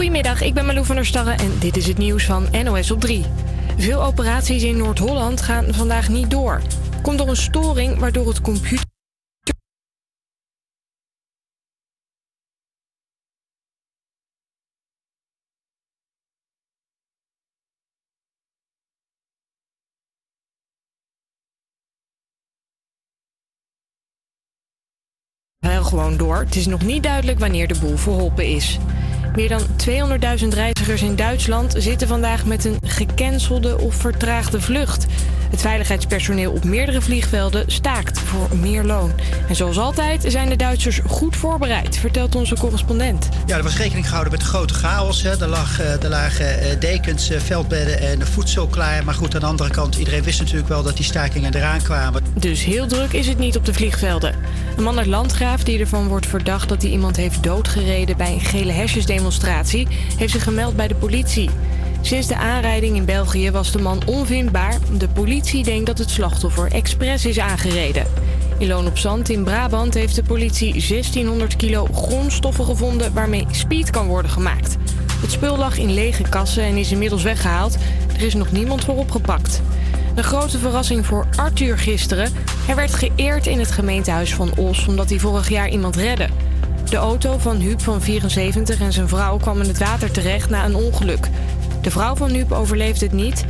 [0.00, 3.00] Goedemiddag, ik ben Malou van der Starre en dit is het nieuws van NOS op
[3.00, 3.24] 3.
[3.76, 6.62] Veel operaties in Noord-Holland gaan vandaag niet door.
[7.02, 8.88] Komt door een storing waardoor het computer
[25.90, 26.38] gewoon door.
[26.38, 28.78] Het is nog niet duidelijk wanneer de boel verholpen is.
[29.34, 29.60] Meer dan
[30.40, 35.06] 200.000 reizigers in Duitsland zitten vandaag met een gecancelde of vertraagde vlucht.
[35.50, 39.12] Het veiligheidspersoneel op meerdere vliegvelden staakt voor meer loon.
[39.48, 43.28] En zoals altijd zijn de Duitsers goed voorbereid, vertelt onze correspondent.
[43.46, 45.22] Ja, er was rekening gehouden met de grote chaos.
[45.22, 45.40] Hè.
[45.40, 49.04] Er, lag, eh, er lagen eh, dekens, eh, veldbedden en voedsel klaar.
[49.04, 52.22] Maar goed, aan de andere kant, iedereen wist natuurlijk wel dat die stakingen eraan kwamen.
[52.34, 54.34] Dus heel druk is het niet op de vliegvelden.
[54.76, 58.40] Een man uit Landgraaf die ervan wordt verdacht dat hij iemand heeft doodgereden bij een
[58.40, 59.19] gele hesjesdemonstratie,
[60.16, 61.50] heeft zich gemeld bij de politie.
[62.00, 64.78] Sinds de aanrijding in België was de man onvindbaar.
[64.98, 68.06] De politie denkt dat het slachtoffer expres is aangereden.
[68.58, 73.90] In Loon op Zand in Brabant heeft de politie 1600 kilo grondstoffen gevonden waarmee speed
[73.90, 74.76] kan worden gemaakt.
[75.20, 77.76] Het spul lag in lege kassen en is inmiddels weggehaald.
[78.16, 79.62] Er is nog niemand voor opgepakt.
[80.14, 82.32] Een grote verrassing voor Arthur gisteren.
[82.66, 86.28] Hij werd geëerd in het gemeentehuis van Os omdat hij vorig jaar iemand redde.
[86.90, 90.64] De auto van Huub van 74 en zijn vrouw kwam in het water terecht na
[90.64, 91.28] een ongeluk.
[91.80, 93.44] De vrouw van Huub overleefde het niet.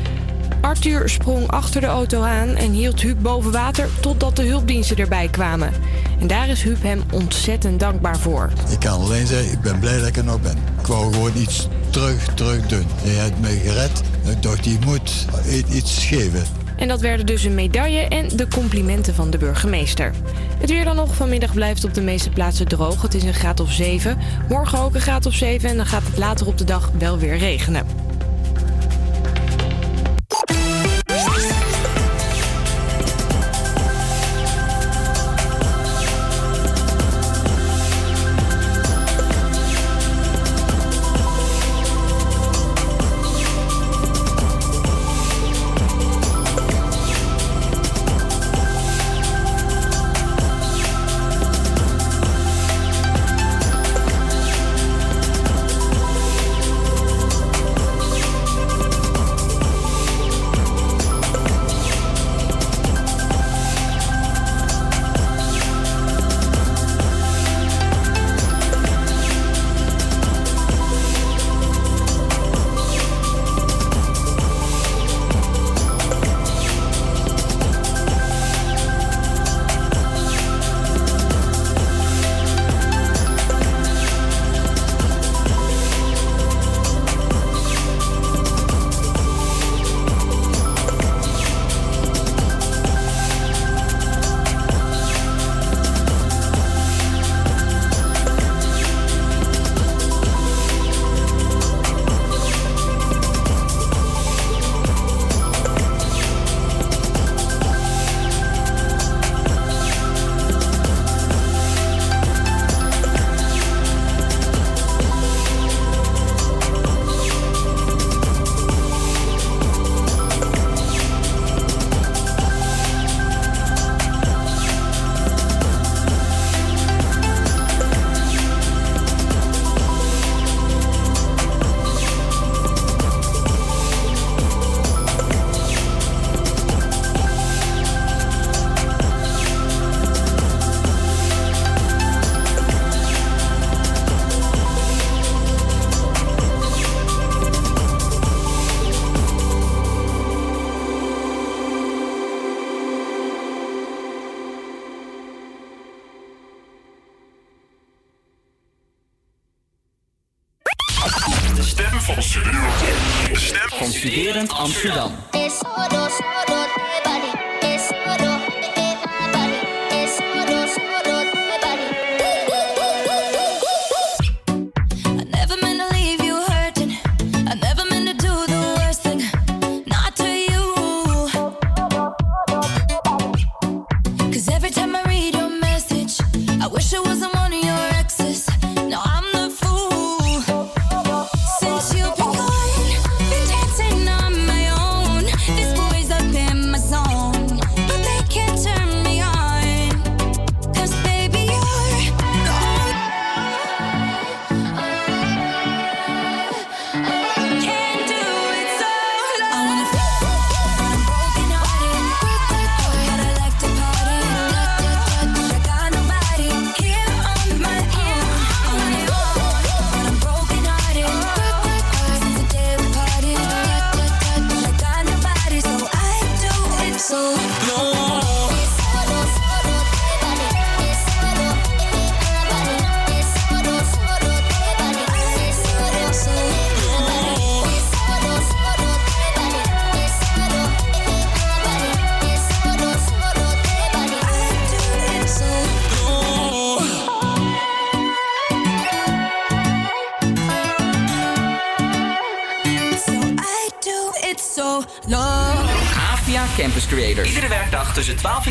[0.60, 5.28] Arthur sprong achter de auto aan en hield Huub boven water totdat de hulpdiensten erbij
[5.28, 5.72] kwamen.
[6.18, 8.50] En daar is Huub hem ontzettend dankbaar voor.
[8.70, 10.56] Ik kan alleen zeggen, ik ben blij dat ik er nog ben.
[10.80, 12.86] Ik wou gewoon iets terug, terug doen.
[13.02, 14.02] Je hebt me gered.
[14.24, 15.26] Ik dacht, die moet
[15.72, 16.59] iets geven.
[16.80, 20.12] En dat werden dus een medaille en de complimenten van de burgemeester.
[20.58, 21.14] Het weer dan nog.
[21.14, 23.02] Vanmiddag blijft op de meeste plaatsen droog.
[23.02, 24.18] Het is een graad of 7.
[24.48, 27.18] Morgen ook een graad of 7 en dan gaat het later op de dag wel
[27.18, 28.09] weer regenen.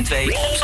[0.09, 0.55] 2 op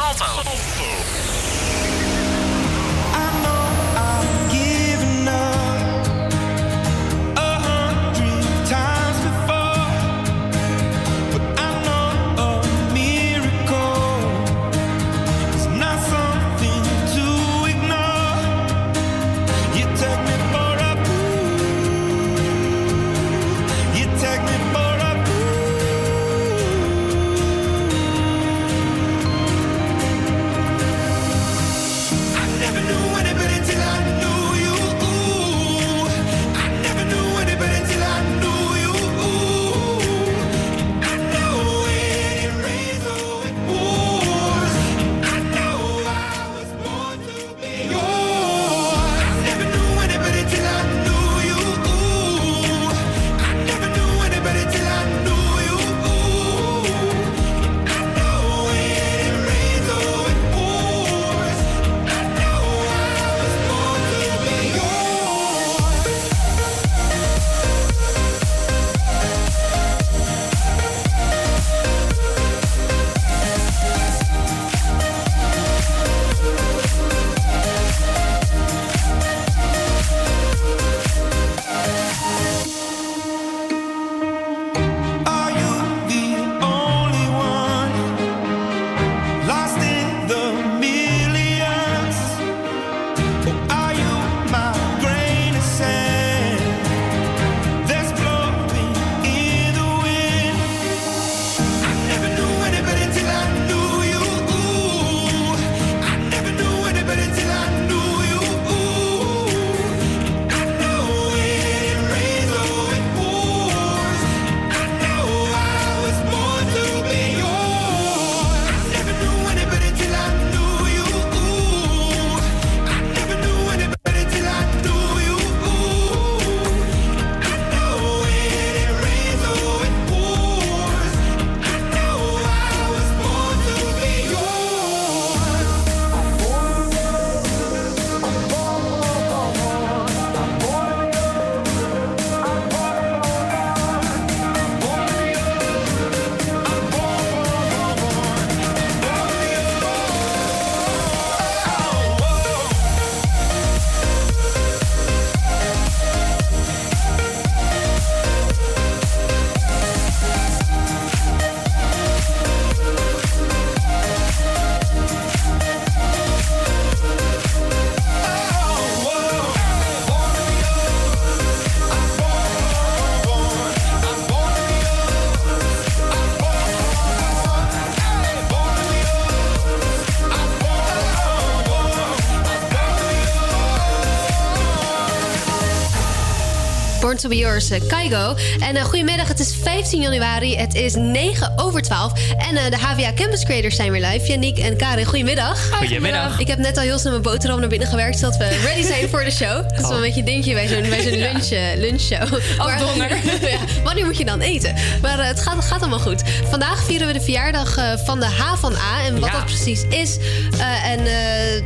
[187.26, 188.36] to be yours, eh, Kaigo.
[188.60, 190.56] En eh, goedemiddag, het is 15 januari.
[190.58, 192.12] Het is 9 over 12.
[192.38, 194.26] En eh, de HVA Campus Creators zijn weer live.
[194.28, 195.70] Yannick en Karin, goedemiddag.
[195.72, 196.40] Goedemiddag.
[196.40, 198.20] Ik heb net al heel snel mijn boterham naar binnen gewerkt...
[198.20, 199.64] zodat we ready zijn voor de show.
[199.70, 202.40] Dat is wel een beetje een dingetje bij zo'n bij zo'n lunch, lunchshow.
[202.58, 203.10] Maar- donder.
[203.52, 204.74] ja, wanneer moet je dan eten?
[205.02, 206.22] Maar het gaat, gaat allemaal goed.
[206.50, 209.04] Vandaag vieren we de verjaardag eh, van de H van A.
[209.06, 209.36] En wat Ja.
[209.36, 210.18] dat precies is.
[210.58, 211.64] eh, en eh,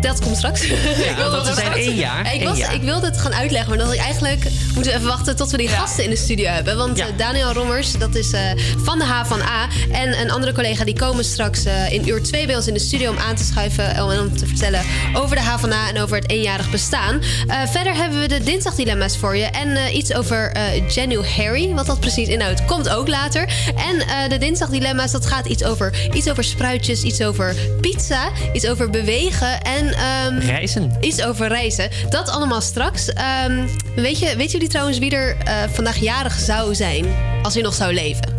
[0.00, 0.60] dat komt straks.
[0.62, 2.74] Ik wil want we zijn één jaar, Ik, was, jaar.
[2.74, 5.50] ik wilde het gaan uitleggen, maar dan dacht ik eigenlijk moeten we even wachten tot
[5.50, 6.76] we die gasten in de studio hebben.
[6.76, 8.40] Want eh, Daniel Rommers, dat is eh,
[8.76, 9.68] van de H van A.
[9.90, 12.80] En een andere collega die komen straks eh, in uur 2 bij ons in de
[12.80, 13.94] studio om aan te schuiven.
[13.94, 14.81] En om te vertellen
[15.14, 17.20] over de H van A en over het eenjarig bestaan.
[17.46, 19.44] Eh, verder hebben we de dinsdagdilemma's voor je.
[19.44, 21.74] En eh, iets over eh Genu Harry.
[21.74, 23.48] Wat dat precies inhoudt, komt ook later.
[23.76, 28.66] En eh, de dinsdagdilemma's, dat gaat iets over, iets over spruitjes, iets over pizza, iets
[28.66, 29.94] over bewegen en...
[29.94, 30.96] ehm, Reizen.
[31.00, 31.88] Iets over reizen.
[32.10, 33.12] Dat allemaal straks.
[33.12, 33.66] Ehm,
[33.96, 37.06] weet je, weten jullie trouwens wie er eh, vandaag jarig zou zijn?
[37.42, 38.34] Als hij nog zou leven?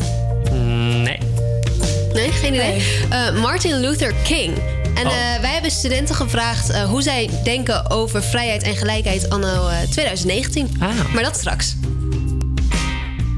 [0.52, 1.18] Mm, Nee.
[2.14, 2.84] Nee, geen idee.
[3.10, 4.54] Eh, Martin Luther King.
[5.04, 5.36] En Oh.
[5.36, 9.78] eh, wij hebben studenten gevraagd eh, hoe zij denken over vrijheid en gelijkheid anno eh,
[9.90, 10.76] 2019.
[10.80, 10.90] Ah.
[11.14, 11.76] Maar dat straks.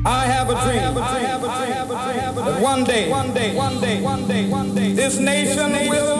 [0.07, 4.93] I have a dream that one day, one day, one day, one day, one day,
[4.93, 6.14] this nation will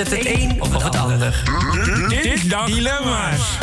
[0.00, 1.42] het het een of het ander?
[2.08, 3.58] Dinsdag Dilemma's.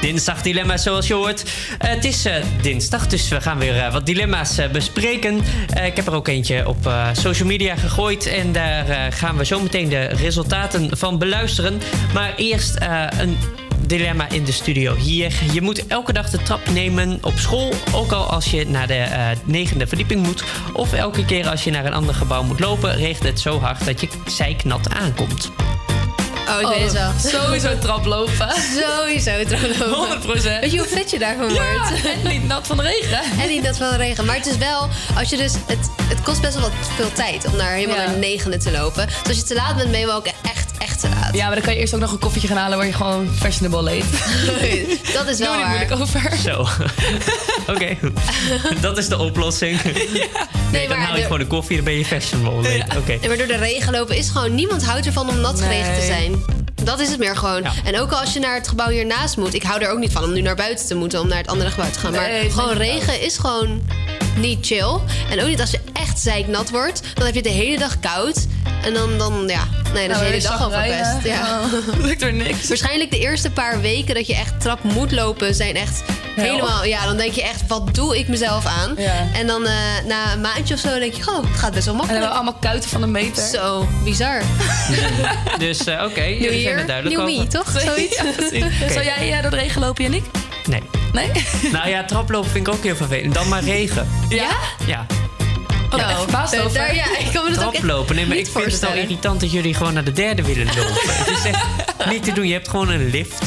[0.00, 1.44] Dinsdag dilemma's zoals je hoort.
[1.78, 5.36] Eh, het is eh, dinsdag, dus we gaan weer eh, wat dilemma's bespreken.
[5.84, 8.26] Ik heb er ook eentje op social media gegooid.
[8.26, 11.80] En daar gaan we zo meteen de resultaten van beluisteren.
[12.14, 12.76] Maar eerst
[13.18, 13.36] een
[13.86, 15.32] dilemma in de studio hier.
[15.52, 17.72] Je moet elke dag de trap nemen op school.
[17.92, 20.44] Ook al als je naar de eh, negende verdieping moet.
[20.72, 22.96] Of elke keer als je naar een ander gebouw moet lopen...
[22.96, 25.50] regent het zo hard dat je zijknat aankomt.
[26.48, 27.10] Oh, ik weet het wel.
[27.42, 28.48] Sowieso traplopen.
[28.80, 30.22] Sowieso traplopen.
[30.22, 30.26] 100%.
[30.60, 32.02] Weet je hoe vet je daarvan wordt?
[32.22, 33.20] en niet nat van de regen.
[33.40, 34.24] En niet dat van de regen.
[34.24, 37.44] Maar het is wel, als je dus, het, het kost best wel wat veel tijd
[37.46, 38.04] om naar helemaal Ja.
[38.04, 39.06] naar de negende te lopen.
[39.06, 40.26] Dus als je te laat bent, ben je wel ook
[41.34, 43.28] Ja, maar dan kan je eerst ook nog een koffietje gaan halen waar je gewoon
[43.38, 44.04] fashionable leed.
[45.14, 45.68] Dat is wel Doe waar.
[45.68, 46.36] moeilijk over.
[46.42, 46.60] Zo.
[47.72, 47.96] Oké,
[48.80, 49.82] dat is de oplossing.
[50.72, 52.60] Nee, dan maar haal je de- gewoon een koffie, dan ben je fashionable.
[52.62, 53.06] Nee, Oké.
[53.20, 54.54] Nee, maar door de regen lopen is gewoon...
[54.54, 56.06] Niemand houdt ervan om nat geregen te Nee.
[56.06, 56.44] zijn.
[56.84, 57.64] Dat is het meer gewoon.
[57.84, 59.54] En ook als je naar het gebouw hiernaast moet.
[59.54, 61.20] Ik hou er ook niet van om nu naar buiten te moeten...
[61.20, 62.12] om naar het andere gebouw te gaan.
[62.12, 63.82] Nee, maar het gewoon regen is gewoon
[64.36, 64.98] niet chill.
[65.30, 67.02] En ook niet als je echt zeiknat wordt.
[67.14, 68.46] Dan heb je het de hele dag koud.
[68.82, 69.68] En dan, dan ja...
[69.94, 71.24] Nee, dan is Nou, de hele dag al verpest.
[71.24, 71.42] Ja.
[71.64, 72.68] Oh, lukt er niks.
[72.68, 75.54] Waarschijnlijk de eerste paar weken dat je echt trap moet lopen...
[75.54, 76.02] zijn echt
[76.34, 76.44] Hel.
[76.44, 76.84] helemaal...
[76.84, 78.94] Ja, dan denk je echt, wat doe ik mezelf aan?
[78.96, 79.26] Ja.
[79.34, 79.72] En dan eh,
[80.06, 81.28] na een maandje of zo denk je...
[81.30, 82.24] Oh, het gaat best wel En dan hebben makkelijk.
[82.24, 83.42] we allemaal kuiten van een meter.
[83.42, 84.42] Zo, bizar.
[85.58, 87.42] Dus eh, oké, New jullie zijn er duidelijk new over.
[87.42, 87.80] me, toch?
[87.80, 88.20] Zoiets?
[88.22, 88.92] Oké.
[88.92, 90.24] Zou jij eh, door de regen lopen, Yannick?
[90.66, 90.82] Nee.
[91.12, 91.30] Nee?
[91.72, 93.34] Nou ja, traplopen vind ik ook heel vervelend.
[93.34, 94.08] Dan maar regen.
[94.28, 94.50] Ja?
[94.86, 95.06] Ja.
[96.00, 96.78] Oh, echt verbaasd daar- over.
[96.78, 98.14] daar- ja, ik kan me dat ook Traplopen.
[98.16, 100.94] Nee, maar ik vind het al irritant dat jullie gewoon naar de derde willen lopen.
[101.06, 101.64] het is echt
[102.10, 102.46] niet te doen.
[102.46, 103.38] Je hebt gewoon een lift.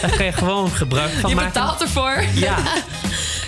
[0.00, 1.52] Daar kan je gewoon gebruik van Je maken.
[1.52, 2.24] betaalt ervoor.
[2.34, 2.56] Ja.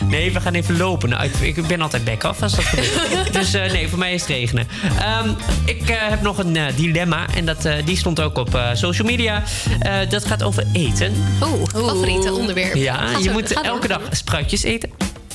[0.05, 1.09] Nee, we gaan even lopen.
[1.09, 3.33] Nou, ik, ik ben altijd back-off als dat gebeurt.
[3.33, 4.69] Dus eh, nee, voor mij is het regenen.
[5.01, 5.29] Ehm,
[5.65, 7.27] ik eh, heb nog een eh, dilemma.
[7.35, 9.43] En dat, eh, die stond ook op eh, social media.
[9.81, 11.13] Eh, dat gaat over eten.
[11.43, 12.75] Oeh, favoriete onderwerp.
[12.75, 13.63] Ja, je moet door.
[13.65, 14.91] elke dag spruitjes eten.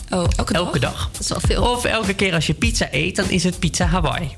[0.09, 0.65] Oh, elke dag?
[0.65, 1.09] Elke dag.
[1.11, 1.71] Dat is wel veel.
[1.71, 4.35] Of elke keer als je pizza eet, dan is het pizza Hawaii.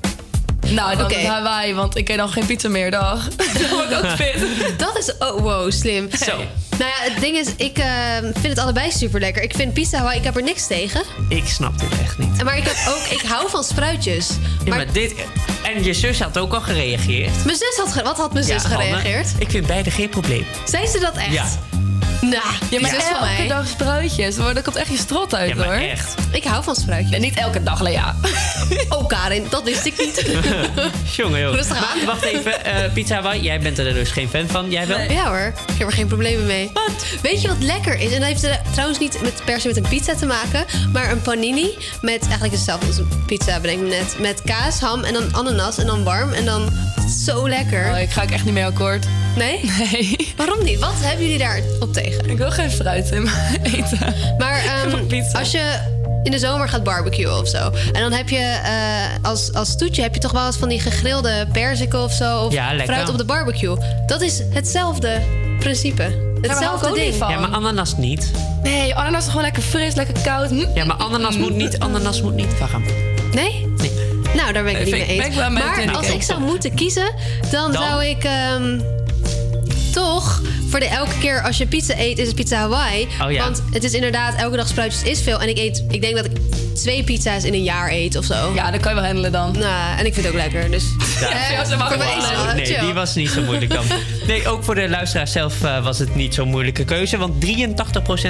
[0.66, 3.28] Nou, dan is Hawaii, want ik eet dan geen pizza meer, dag.
[3.70, 4.36] Word ik ook fit.
[4.78, 6.08] Dat is, oh wow, slim.
[6.26, 6.36] Zo.
[6.78, 7.86] Nou ja, het ding is, ik eh,
[8.20, 9.42] vind het allebei super lekker.
[9.42, 11.02] Ik vind pizza Hawaii, ik heb er niks tegen.
[11.28, 12.44] Ik snap dit echt niet.
[12.44, 14.28] Maar ik heb ook, ik hou van spruitjes.
[14.28, 14.34] Ja,
[14.68, 15.14] Maar maar dit...
[15.62, 17.44] En je zus had ook al gereageerd.
[17.44, 19.28] mijn zus had, wat had mijn zus Ja, Hanne, gereageerd?
[19.38, 20.46] ik vind beide geen probleem.
[20.66, 21.32] Zijn ze dat echt?
[21.32, 21.46] Ja.
[22.20, 22.32] Nou,
[22.70, 23.48] Ja, maar van elke mij.
[23.48, 24.36] dag spruitjes.
[24.36, 25.74] Maar daar komt echt je strot uit, Ja, maar hoor.
[25.74, 26.14] echt.
[26.32, 27.14] Ik hou van spruitjes.
[27.14, 28.14] En niet elke dag, Lea.
[28.88, 30.24] Oh Karin, dat wist ik niet.
[31.16, 31.54] Jongen, joh.
[31.54, 32.04] Rustig aan.
[32.06, 32.64] Wacht even.
[32.64, 34.70] eh, pizza Hawaii, jij bent er dus geen fan van.
[34.70, 34.98] Jij wel?
[35.00, 36.72] Ja hoor, ik heb er geen problemen mee.
[37.22, 38.12] Weet je wat lekker is?
[38.12, 40.64] En dat heeft er trouwens niet met, per se met een pizza te maken.
[40.92, 41.68] Maar een panini
[42.00, 44.16] met, eigenlijk is het hetzelfde als een pizza, bedenk me net.
[44.18, 46.32] Met kaas, ham en dan ananas en dan warm.
[46.32, 46.68] En dan
[47.24, 47.90] zo lekker.
[47.92, 49.06] Oh, ik ga ik echt niet mee akkoord.
[49.36, 49.70] Nee?
[49.92, 50.32] Nee.
[50.36, 50.78] Waarom niet?
[50.78, 52.09] Wat hebben jullie daar op tegen?
[52.26, 54.14] Ik wil geen fruit in mijn eten.
[54.38, 55.78] Maar ehm, als je
[56.22, 57.70] in de zomer gaat barbecuen of zo.
[57.92, 60.80] En dan heb je eh, als, als toetje heb je toch wel eens van die
[60.80, 62.38] gegrilde perziken of zo.
[62.38, 63.76] Of Ja, fruit op de barbecue.
[64.06, 65.20] Dat is hetzelfde
[65.58, 66.28] principe.
[66.40, 67.14] Hetzelfde niet ding.
[67.14, 67.30] van.
[67.30, 68.30] Ja, maar ananas niet.
[68.62, 70.50] Nee, ananas is gewoon lekker fris, lekker koud.
[70.50, 70.66] Hm.
[70.74, 71.78] Ja, maar ananas moet niet.
[71.78, 72.84] Ananas moet niet warm.
[73.32, 73.72] Nee?
[73.76, 73.90] Nee.
[74.34, 75.34] Nou, daar ben ik niet mee eens.
[75.34, 77.14] Maar als ik zou moeten kiezen,
[77.50, 77.82] dan, Dan?
[77.82, 78.80] zou ik ehm,
[79.90, 83.08] toch voor de elke keer als je pizza eet, is het pizza Hawaii.
[83.22, 83.42] Oh ja.
[83.42, 85.40] Want het is inderdaad, elke dag spruitjes is veel.
[85.40, 86.32] En ik eet, ik denk dat ik
[86.74, 88.52] twee pizza's in een jaar eet of zo.
[88.54, 89.52] Ja, dat kan je wel handelen dan.
[89.58, 90.70] Nou, en ik vind het ook lekker.
[90.70, 90.84] Dus
[91.20, 91.28] Ja.
[91.30, 92.16] Eh, Ja, ze mag voor mij wel.
[92.16, 92.80] is het wel nee, chill.
[92.80, 93.84] die was niet zo moeilijk dan.
[94.30, 97.16] Nee, ook voor de luisteraar zelf eh, was het niet zo'n moeilijke keuze.
[97.18, 97.48] Want 83%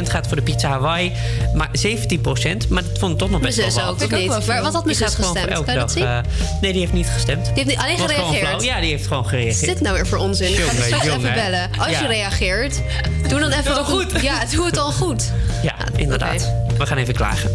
[0.03, 1.13] gaat voor de pizza Hawaii.
[1.55, 4.03] Maar 17%, maar dat vond ik toch nog best zus wel wat.
[4.05, 4.29] ook, niet?
[4.29, 5.51] Maar wat had mijn Die zus gaat gewoon voor gestemd?
[5.51, 6.07] elke Kan je dat dag, zien?
[6.07, 7.45] eh, nee, die heeft niet gestemd.
[7.45, 8.49] Die heeft niet alleen Was gereageerd.
[8.49, 8.61] flauw.
[8.63, 9.73] Ja, die heeft gewoon Wat is gereageerd.
[9.73, 10.49] dit nou weer voor onzin?
[10.53, 11.71] Ik ga straks even bellen.
[11.79, 12.01] Als Ja.
[12.01, 12.81] je reageert,
[13.29, 14.15] doe dan even Doe goed.
[14.15, 15.33] een- Ja, doe het al goed.
[15.63, 16.53] Ja, inderdaad.
[16.79, 17.51] We gaan even klagen.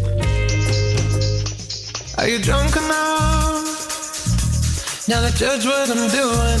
[2.14, 3.64] Are you drunk enough
[5.06, 6.60] now to judge what I'm doing?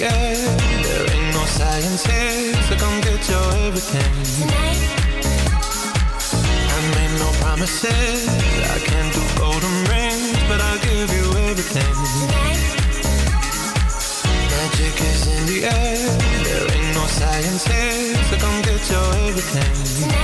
[0.00, 4.02] There ain't no science here, so come get your everything.
[6.68, 8.28] I no promises,
[8.74, 11.94] I can't do golden rings, but I'll give you everything.
[14.50, 20.08] Magic is in the air, there ain't no science here, so come get your everything.
[20.08, 20.23] Tonight.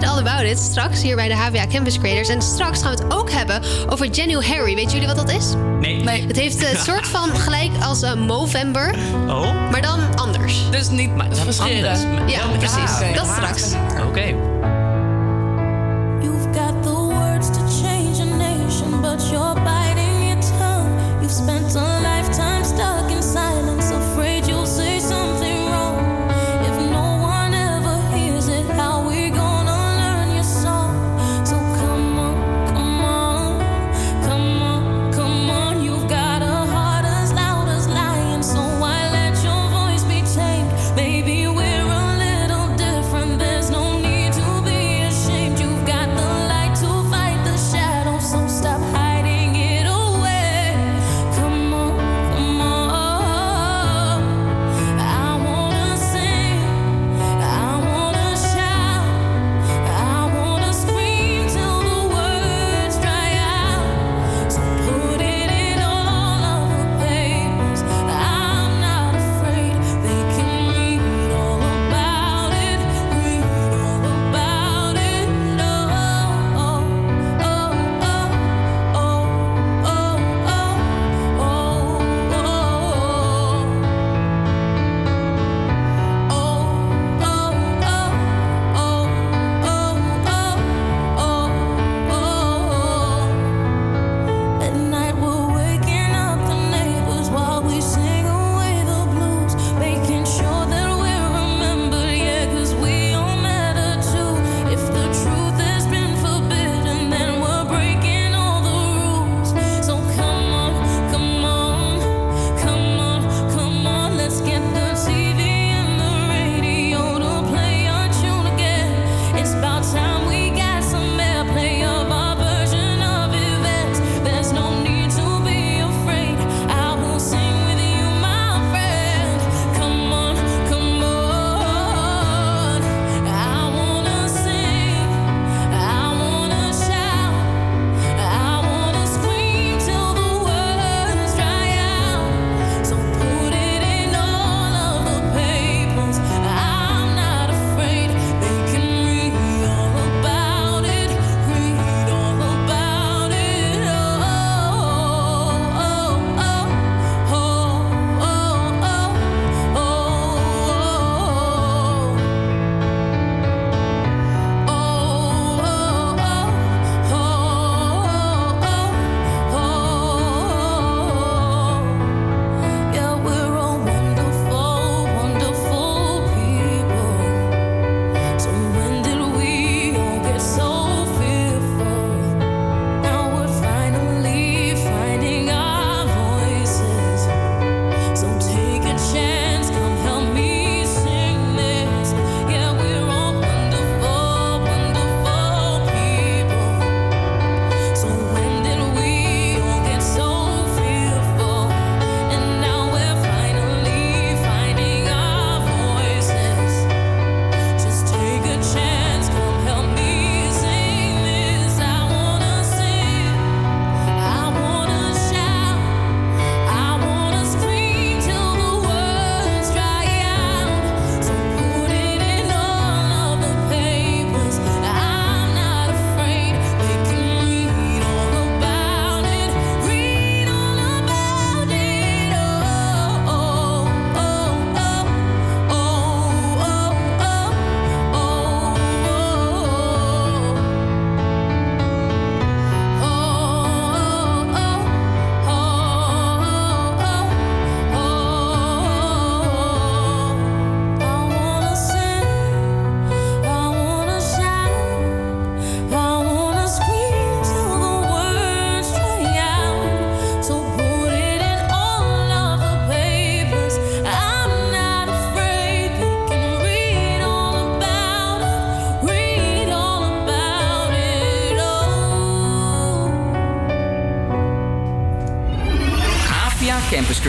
[0.00, 2.28] Read All About It straks hier bij de HVA Campus Creators.
[2.28, 4.74] En straks gaan we het ook hebben over January Harry.
[4.74, 5.52] Weet jullie wat dat is?
[5.80, 6.26] Nee.
[6.26, 8.94] Het heeft een soort van gelijk als een Movember,
[9.28, 9.70] Oh?
[9.70, 10.70] maar dan anders.
[10.70, 11.90] Dus niet Maar verscheren.
[11.90, 12.32] anders.
[12.32, 13.14] Ja, precies.
[13.14, 13.72] Dat straks.
[14.08, 14.34] Oké.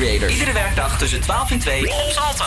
[0.02, 2.44] Iedere werkdag tussen 12 en 2 op Salto.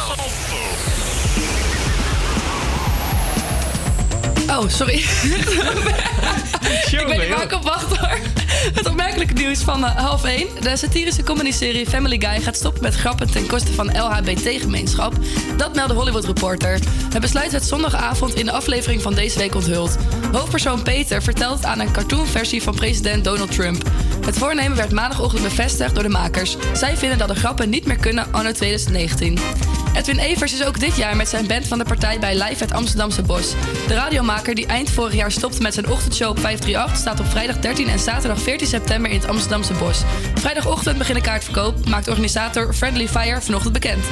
[4.49, 4.95] Oh, sorry.
[7.01, 7.94] ik weet niet waar ik op wacht.
[8.75, 10.47] Het opmerkelijke nieuws van eh, half 1.
[10.61, 15.15] De satirische comedyserie Family Guy gaat stoppen met grappen ten koste van LHBT-gemeenschap.
[15.57, 16.81] Dat meldde Hollywood Reporter.
[17.13, 19.97] Het besluit werd zondagavond in de aflevering van deze week onthuld.
[20.33, 23.83] Hoofdpersoon Peter vertelt aan een cartoonversie van president Donald Trump.
[24.25, 26.57] Het voornemen werd maandagochtend bevestigd door de makers.
[26.73, 29.39] Zij vinden dat de grappen niet meer kunnen anno 2019.
[29.95, 32.73] Edwin Evers is ook dit jaar met zijn band van de partij bij Live het
[32.73, 33.55] Amsterdamse Bos.
[33.89, 37.59] De radiomaker die eind vorig jaar stopte met zijn ochtendshow op 538 staat op vrijdag
[37.59, 40.03] 13 en zaterdag 14 september in het Amsterdamse Bos.
[40.35, 44.05] Vrijdagochtend begint de kaartverkoop, maakt organisator Friendly Fire vanochtend bekend.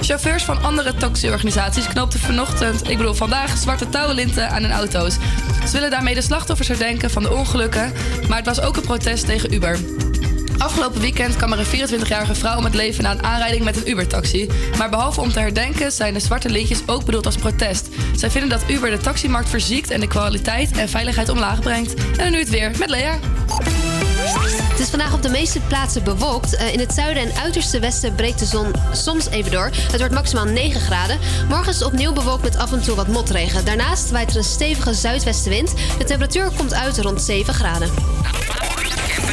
[0.00, 5.14] Chauffeurs van andere taxiorganisaties knoopten vanochtend, ik bedoel vandaag, zwarte touwlinten aan hun auto's.
[5.66, 7.92] Ze willen daarmee de slachtoffers herdenken van de ongelukken,
[8.28, 9.78] maar het was ook een protest tegen Uber.
[10.62, 13.90] Afgelopen weekend kwam er een 24-jarige vrouw om het leven na een aanrijding met een
[13.90, 14.48] Uber-taxi.
[14.78, 17.88] Maar behalve om te herdenken zijn de zwarte lintjes ook bedoeld als protest.
[18.16, 21.94] Zij vinden dat Uber de taximarkt verziekt en de kwaliteit en veiligheid omlaag brengt.
[21.94, 23.18] En dan nu het weer met Lea.
[24.70, 26.56] Het is vandaag op de meeste plaatsen bewolkt.
[26.56, 29.70] Eh, in het zuiden en uiterste westen breekt de zon soms even door.
[29.74, 31.18] Het wordt maximaal 9 graden.
[31.48, 33.64] Morgen is het opnieuw bewolkt met af en toe wat motregen.
[33.64, 35.74] Daarnaast waait er een stevige zuidwestenwind.
[35.98, 37.90] De temperatuur komt uit rond 7 graden.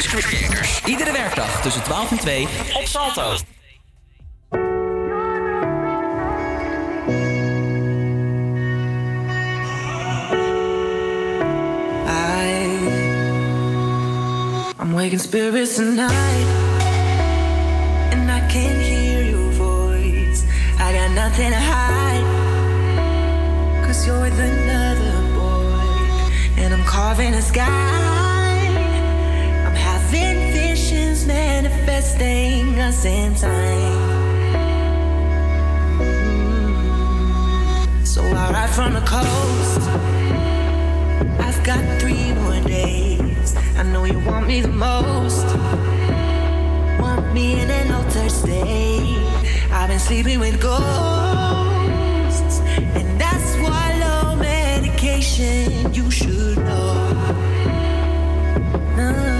[0.00, 0.80] Campus Creators.
[0.84, 3.36] Iedere werkdag tussen 12 en 2 op Salto.
[12.06, 12.58] I,
[14.80, 16.46] I'm waking spirits tonight,
[18.10, 20.44] and I can hear your voice.
[20.78, 22.24] I got nothing to hide,
[23.86, 28.19] cause you're with another boy, and I'm carving a sky.
[31.80, 33.98] Manifesting us in time.
[35.98, 38.06] Mm.
[38.06, 39.80] So I ride from the coast.
[41.40, 43.56] I've got three more days.
[43.76, 45.46] I know you want me the most.
[47.00, 49.18] Want me in an altered state.
[49.70, 50.80] I've been sleeping with ghosts.
[52.94, 57.06] And that's why low medication you should know.
[58.96, 59.39] Strike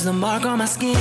[0.00, 0.94] Does the mark on my skin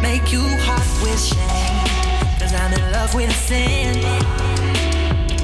[0.00, 2.38] make you hot with shame?
[2.38, 3.96] Cause I'm in love with sin.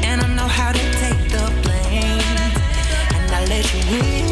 [0.05, 2.23] And I know how to take the blame.
[3.17, 4.27] And I let you in.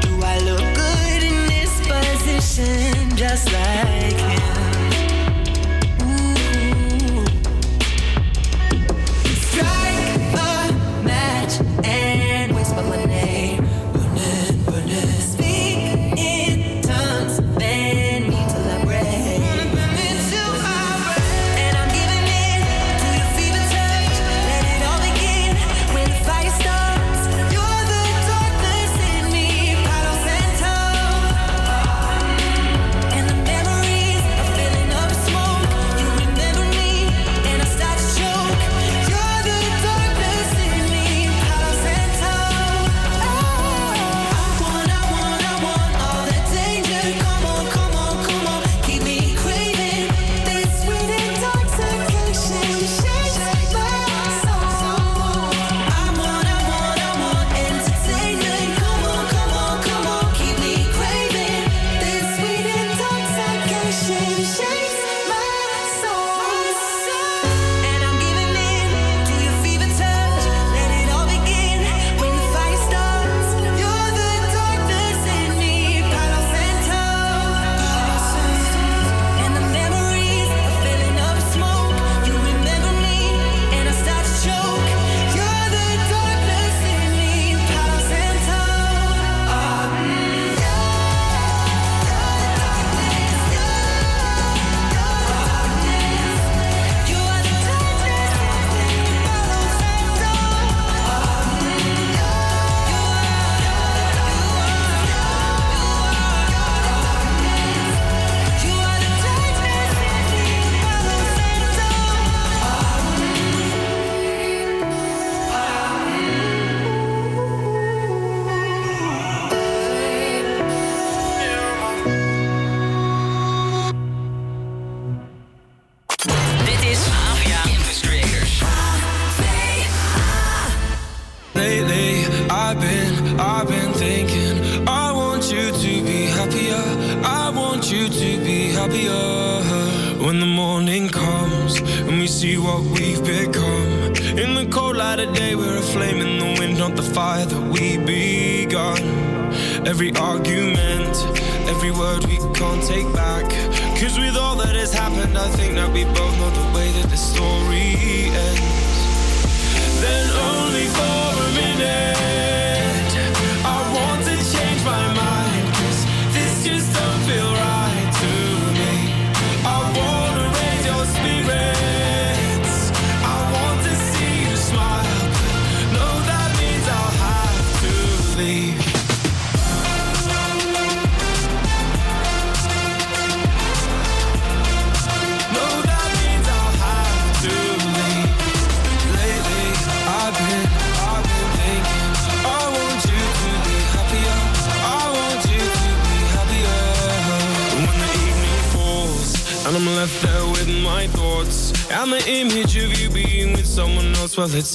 [0.00, 3.16] Do I look good in this position?
[3.16, 4.43] Just like him.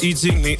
[0.04, 0.59] Eating me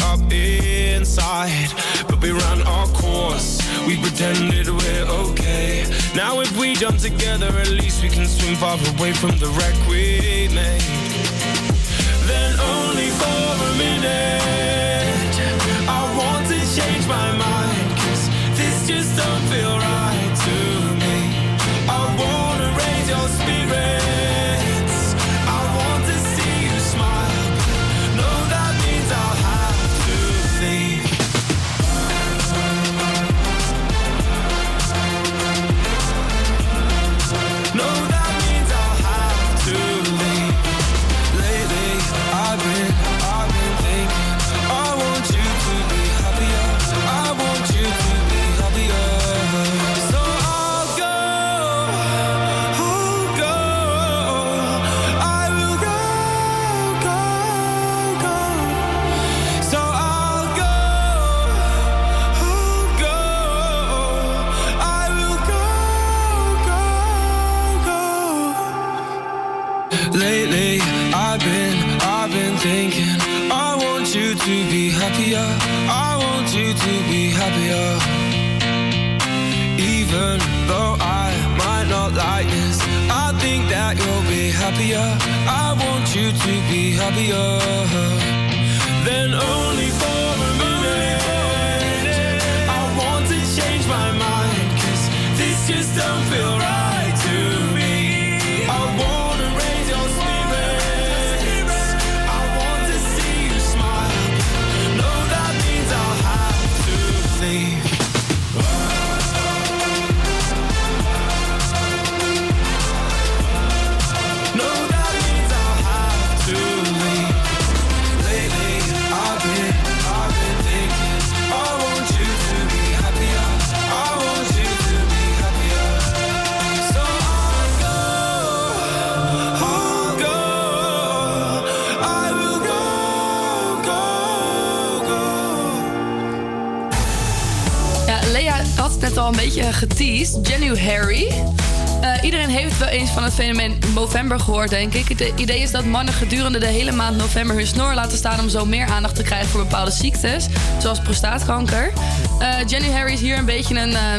[143.40, 145.08] fenomeen Movember gehoord, denk ik.
[145.08, 148.50] Het idee is dat mannen gedurende de hele maand november hun snor laten staan om
[148.50, 150.46] zo meer aandacht te krijgen voor bepaalde ziektes,
[150.82, 151.92] zoals prostaatkanker.
[152.40, 154.14] Eh, Jenny Harry is hier een beetje een, eh,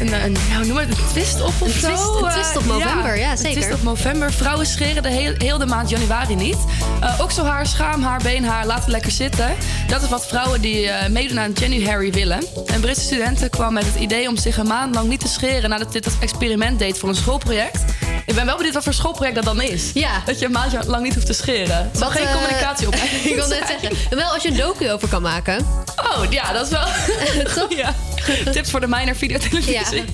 [0.00, 1.86] een, een nou, noem het een twist op of Een zo.
[1.86, 3.60] twist- een twist op Eh, november, ja, Een zeker.
[3.60, 4.32] twist op november.
[4.32, 6.56] Vrouwen scheren de heel, heel de maand januari niet.
[7.00, 9.54] Eh okselhaar, schaamhaar, beenhaar, laten lekker zitten.
[9.86, 12.44] Dat is wat vrouwen die eh, meedoen aan Jenny Harry willen.
[12.66, 15.70] Een Britse studenten kwam met het idee om zich een maand lang niet te scheren...
[15.70, 17.84] nadat dit als experiment deed voor een schoolproject.
[18.30, 19.90] Ik ben wel benieuwd wat voor schoolproject dat dan is.
[19.94, 20.22] Ja.
[20.24, 21.90] Dat je een maand lang niet hoeft te scheren.
[21.92, 22.94] Het geen eh, communicatie op.
[23.30, 23.96] ik wil net zeggen.
[24.18, 25.66] Wel als je een docu over kan maken.
[25.96, 26.86] Oh, ja, dat is wel...
[27.78, 27.94] Ja.
[28.52, 30.04] Tips voor de minor videotelevisie.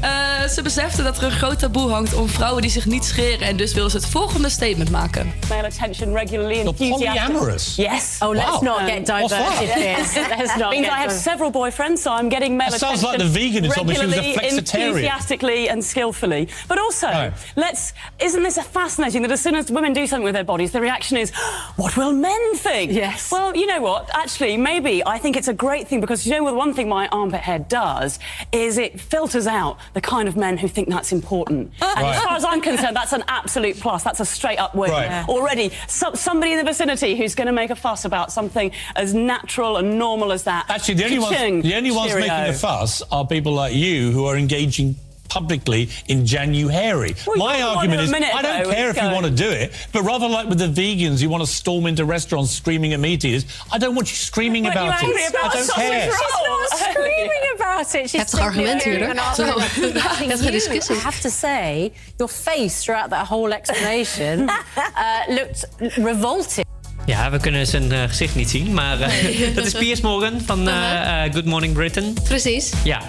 [0.00, 0.10] Eh,
[0.54, 3.46] ze beseften dat er een groot taboe hangt om vrouwen die zich niet scheren.
[3.46, 5.32] En dus willen ze het volgende statement maken.
[5.48, 7.76] male attention regularly and You're polyamorous?
[7.76, 8.16] Yes.
[8.20, 9.74] Oh, let's not get diverted that?
[9.74, 10.36] here.
[10.38, 13.28] Let's not means I have several boyfriends, so I'm getting male That sounds like the
[13.30, 14.86] vegan who told me she regularly, flexitarian.
[14.88, 16.48] enthusiastically, and skillfully.
[16.68, 17.30] But also, Oh.
[17.54, 17.92] let's.
[18.18, 21.16] Isn't this fascinating that as soon as women do something with their bodies, the reaction
[21.18, 21.30] is,
[21.76, 23.28] "What will men think?" Yes.
[23.30, 24.08] Well, you know what?
[24.12, 26.54] Actually, maybe I think it's a great thing because you know what?
[26.54, 28.18] One thing my armpit hair does
[28.50, 31.72] is it filters out the kind of men who think that's important.
[31.82, 34.02] Uh, and as far as I'm concerned, that's an absolute plus.
[34.02, 35.04] That's a straight up win Right.
[35.04, 35.26] Yeah.
[35.28, 35.70] already.
[35.88, 39.76] So, somebody in the vicinity who's going to make a fuss about something as natural
[39.76, 40.66] and normal as that.
[40.70, 44.24] Actually, the only, ones, the only ones making a fuss are people like you who
[44.26, 44.96] are engaging
[45.28, 47.14] publicly in January.
[47.26, 49.72] Well, My argument is, minute I don't ago, care if you want to do it,
[49.92, 53.24] but rather like with the vegans who want to storm into restaurants screaming at meat
[53.24, 55.30] eaters, I don't want you screaming But about you're it.
[55.30, 56.10] about I don't care.
[56.10, 58.10] She's not screaming about it.
[58.10, 59.12] She's Heftig simply argument hier, giving hoor.
[59.12, 59.94] an argument.
[59.94, 60.08] Zo.
[60.08, 60.96] Actually, Heftige you.
[60.96, 65.64] I have to say, your face throughout that whole explanation uh, looked
[65.96, 66.64] revolting.
[67.06, 69.10] Ja, we kunnen zijn eh, gezicht niet zien, maar eh,
[69.56, 72.14] dat is Piers Morgan van eh, eh, Good Morning Britain.
[72.24, 72.72] Precies.
[72.84, 73.00] Ja.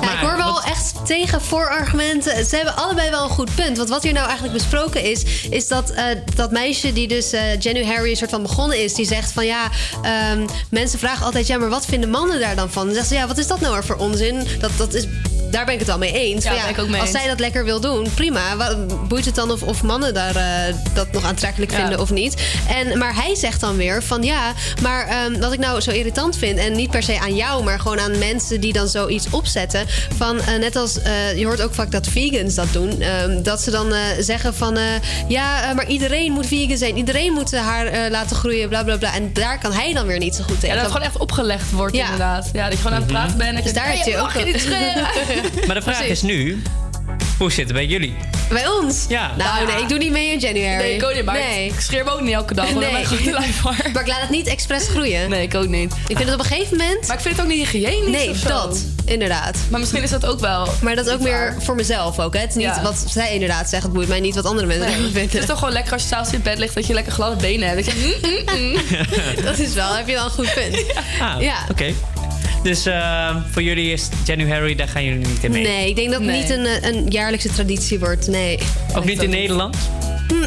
[0.00, 2.44] Ja, ik hoor wel echt tegen voorargumenten.
[2.46, 3.76] Ze hebben allebei wel een goed punt.
[3.76, 6.04] Want wat hier nou eigenlijk besproken is, is dat eh,
[6.34, 9.46] dat meisje die dus eh Jenny Harry een soort van begonnen is, die zegt van
[9.46, 9.68] ja,
[10.02, 12.86] ehm, mensen vragen altijd ja, maar wat vinden mannen daar dan van?
[12.86, 14.46] Dan zegt ze ja, wat is dat nou weer voor onzin?
[14.60, 15.06] Dat, dat is,
[15.50, 16.44] daar ben ik het wel mee eens.
[16.44, 17.18] Ja, ik ook mee als eens.
[17.18, 18.56] zij dat lekker wil doen, prima.
[18.56, 21.76] Wat, boeit het dan of, of mannen daar eh, dat nog aantrekkelijk Ja.
[21.78, 22.42] vinden of niet?
[22.68, 24.52] En, maar hij zegt dan weer van ja,
[24.82, 27.80] maar ehm, wat ik nou zo irritant vind, en niet per se aan jou, maar
[27.80, 29.62] gewoon aan mensen die dan zoiets opzetten.
[30.16, 33.60] Van eh, net als eh, je hoort ook vaak dat vegans dat doen, ehm, dat
[33.60, 34.82] ze dan eh, zeggen van eh,
[35.28, 38.96] ja, eh, maar iedereen moet vegan zijn, iedereen moet haar eh, laten groeien, bla bla
[38.96, 39.14] bla.
[39.14, 40.74] En daar kan hij dan weer niet zo goed Ja, tegen.
[40.76, 42.02] dat het gewoon echt opgelegd wordt, Ja.
[42.04, 42.50] inderdaad.
[42.52, 43.20] Ja, dat je gewoon aan het Mhm.
[43.20, 43.48] praten bent.
[43.48, 45.74] En dat Dus je daar denkt, heeft hij "Hey, ook mag je niet schreeuwen?" Maar
[45.76, 46.10] de vraag Precies.
[46.10, 46.62] is nu,
[47.38, 48.14] hoe zit het bij jullie?
[48.48, 49.04] Bij ons?
[49.08, 49.32] Ja.
[49.36, 50.76] Nou, nee, ik doe niet mee in January.
[50.82, 51.66] Nee, ik ook niet, maar Nee.
[51.66, 52.64] ik scheer me ook niet elke dag.
[52.64, 52.74] Nee.
[52.74, 53.74] Dan ben ik gewoon te lui voor.
[53.92, 55.30] Maar ik laat het niet expres groeien.
[55.30, 55.92] Nee, ik ook niet.
[56.08, 57.06] Ik vind het op een gegeven moment...
[57.06, 58.48] Maar ik vind het ook niet hygiënisch Nee, of zo.
[58.48, 58.84] dat.
[59.04, 59.56] Inderdaad.
[59.70, 60.68] Maar misschien is dat ook wel...
[60.82, 61.62] Maar dat is ook meer waar.
[61.62, 62.34] voor mezelf ook.
[62.34, 62.40] Hè?
[62.40, 62.82] Het is niet Ja.
[62.82, 63.82] wat zij inderdaad zegt.
[63.82, 64.94] Het boeit mij niet wat andere mensen Nee.
[64.96, 65.40] ervan Het vinden.
[65.40, 66.74] is toch gewoon lekker als je s'avonds in bed ligt...
[66.74, 67.84] dat je lekker gladde benen hebt.
[67.84, 68.18] Dat je...
[68.46, 68.70] mm, mm,
[69.36, 69.44] mm.
[69.44, 70.84] Dat is wel, heb je wel een goed punt.
[71.20, 71.54] Ah, Ja.
[71.70, 71.94] oké.
[72.64, 75.62] Dus eh, voor jullie is January, daar gaan jullie niet in mee?
[75.62, 76.40] Nee, ik denk dat het Nee.
[76.40, 78.26] niet een, eh, een jaarlijkse traditie wordt.
[78.26, 78.58] Nee.
[78.94, 79.76] Ook niet in Nederland?
[80.28, 80.42] Hm,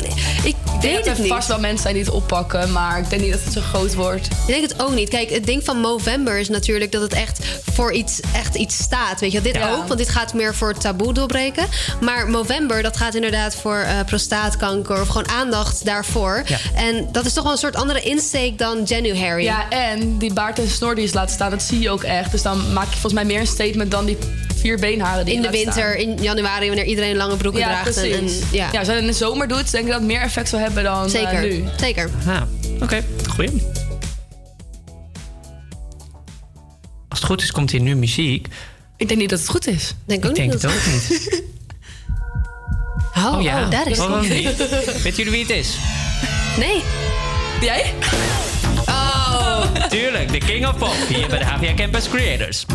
[0.48, 1.34] ik Ik denk dat het er niet.
[1.34, 2.72] vast wel mensen zijn die het oppakken...
[2.72, 4.26] maar ik denk niet dat het zo groot wordt.
[4.26, 5.10] Ik denk het ook niet.
[5.10, 9.20] Kijk, het ding van Movember is natuurlijk dat het echt voor iets, echt iets staat.
[9.20, 9.52] Weet je, wel.
[9.52, 9.72] dit Ja.
[9.72, 11.68] ook, want dit gaat meer voor taboe doorbreken.
[12.02, 16.44] Maar Movember, dat gaat inderdaad voor eh, prostaatkanker of gewoon aandacht daarvoor.
[16.46, 16.58] Ja.
[16.76, 19.44] En dat is toch wel een soort andere insteek dan January.
[19.44, 22.32] Ja, en die baard en snor die is laten staan, dat zie je ook echt.
[22.32, 24.18] Dus dan maak je volgens mij meer een statement dan die
[24.58, 25.96] vier beenharen die in de winter, staan.
[25.96, 27.98] in januari, wanneer iedereen lange broeken Ja, draagt.
[27.98, 28.40] En, precies.
[28.42, 28.70] en- ja.
[28.72, 30.60] ja, als je dat in de zomer doet, denk ik dat het meer effect zal
[30.60, 31.42] hebben dan eh, zeker.
[31.42, 31.64] nu.
[31.80, 32.10] Zeker.
[32.82, 33.04] Oké.
[33.30, 33.52] Goeie.
[37.10, 38.48] Als het goed is, komt hier nu muziek.
[38.98, 39.94] Ik denk niet dat het goed is.
[40.06, 41.26] Denk Ik ook denk niet het ook niet.
[43.18, 43.64] Oh, ja.
[43.64, 44.00] oh, daar is
[44.30, 44.58] niet?
[45.04, 45.78] Weten jullie wie het is?
[46.58, 46.82] Nee.
[47.62, 47.94] Jij?
[48.86, 49.62] Oh.
[49.90, 52.66] Tuurlijk, de King of Pop hier bij de HVA Campus Creators.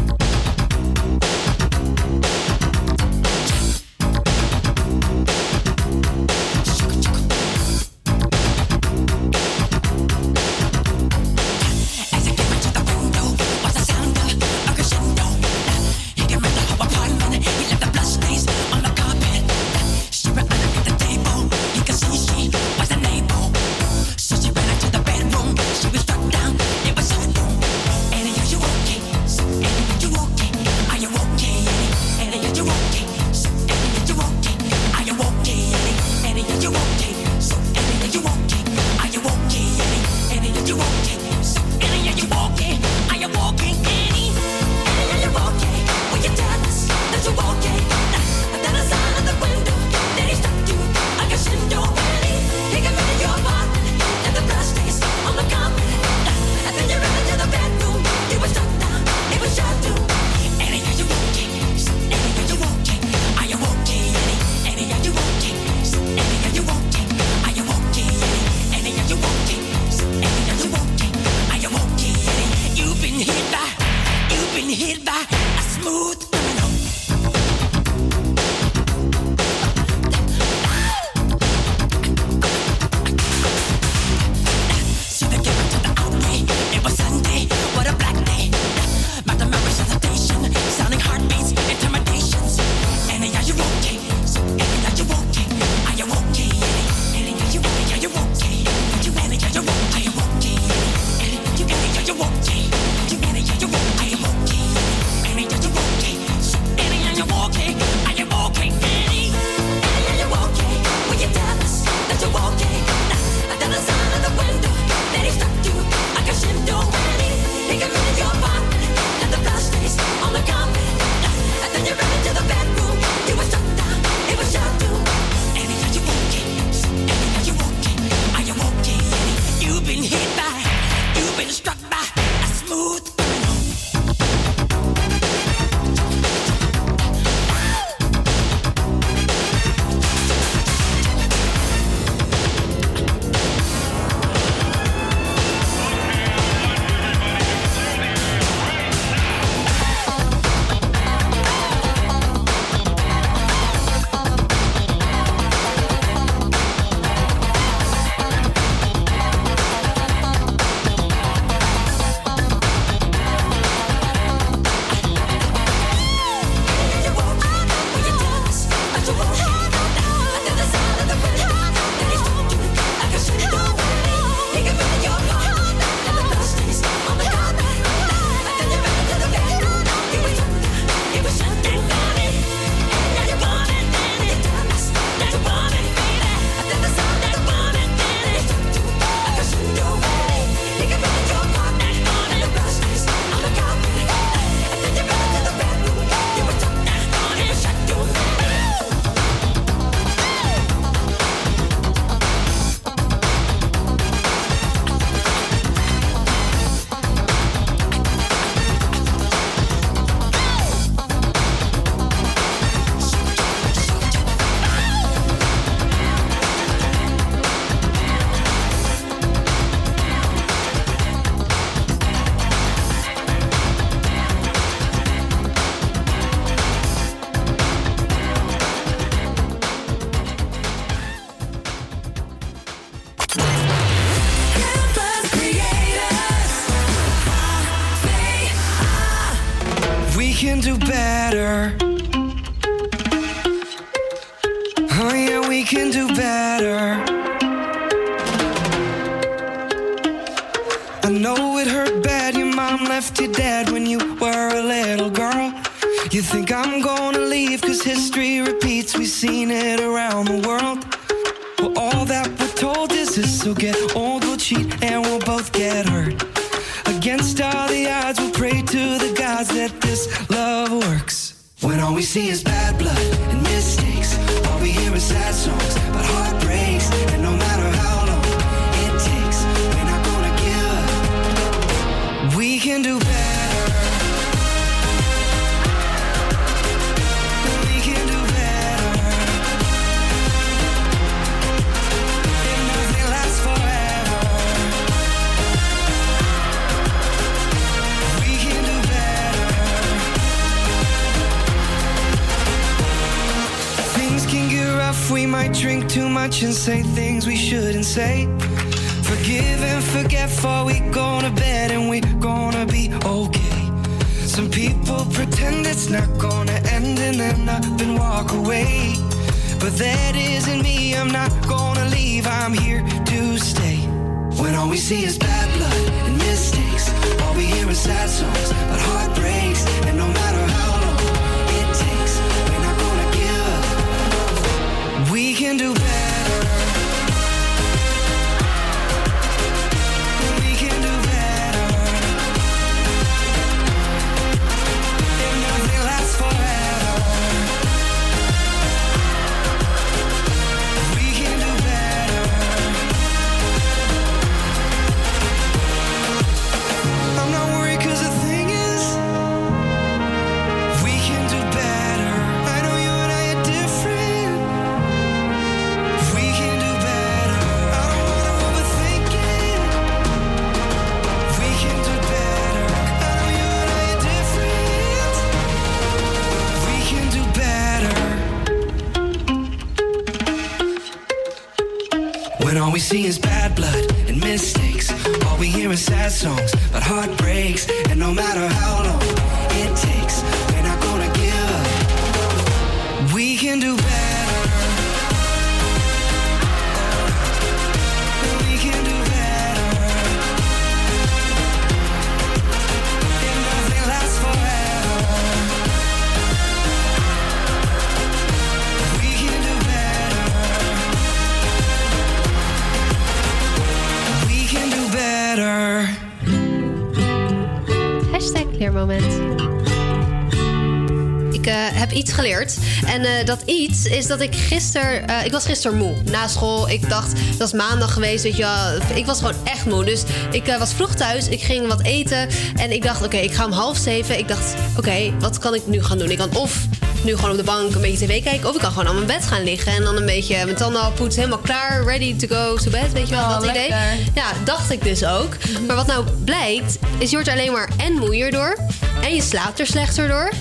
[423.05, 425.09] En eh, dat iets is dat ik gisteren...
[425.09, 425.94] eh, ik was gisteren moe.
[426.11, 426.68] Na school.
[426.68, 428.96] Ik dacht, het was maandag geweest, weet je wel.
[428.96, 429.84] Ik was gewoon echt moe.
[429.84, 431.28] Dus ik eh, was vroeg thuis.
[431.28, 432.28] Ik ging wat eten.
[432.57, 434.18] En ik dacht, oké, ik ga om half zeven.
[434.18, 436.11] Ik dacht, oké, wat kan ik nu gaan doen?
[436.11, 436.57] Ik kan of
[437.05, 438.48] nu gewoon op de bank een beetje tv kijken.
[438.48, 439.72] Of ik kan gewoon aan mijn bed gaan liggen.
[439.72, 441.22] En dan een beetje mijn tanden al poetsen.
[441.22, 441.84] Helemaal klaar.
[441.84, 442.92] Ready to go to bed.
[442.92, 443.68] Weet je wel, Oh, dat idee.
[444.14, 445.36] Ja, dacht ik dus ook.
[445.66, 448.59] Maar wat nou blijkt, is je wordt alleen maar en moeier door.
[449.03, 450.32] En je slaapt er slechter door.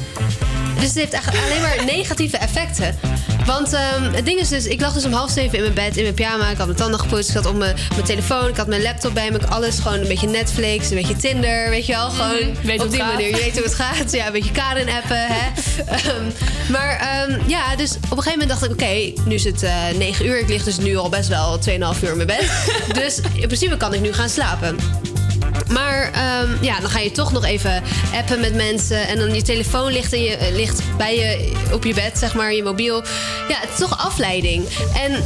[0.82, 2.96] Dus het heeft echt alleen maar negatieve effecten.
[3.46, 5.98] Want ehm, het ding is dus, ik lag dus om half zeven in mijn bed,
[5.98, 6.50] in mijn pyjama.
[6.50, 9.14] Ik had mijn tanden gepoetst, ik had op mijn, mijn telefoon, ik had mijn laptop
[9.14, 9.38] bij me.
[9.40, 12.10] ik- Alles gewoon een beetje Netflix, een beetje Tinder, weet je wel.
[12.10, 13.28] Gewoon Mhm, weet hoe op die manier.
[13.30, 14.12] Je weet hoe het gaat.
[14.12, 15.50] Ja, een beetje Karin appen, hè.
[15.96, 16.26] Ehm,
[16.72, 19.74] maar ehm, ja, dus op een gegeven moment dacht ik, oké, nu is het eh
[19.98, 20.40] 9 uur.
[20.40, 22.50] Ik lig dus nu al best wel 2,5 uur in mijn bed.
[23.04, 24.78] dus in principe kan ik nu gaan slapen.
[25.72, 29.08] Maar ehm, ja, dan ga je toch nog even appen met mensen.
[29.08, 32.34] En dan je telefoon ligt, in je, eh, ligt bij je op je bed, zeg
[32.36, 33.04] maar, je mobiel.
[33.48, 34.68] Ja, het is toch afleiding.
[34.94, 35.24] En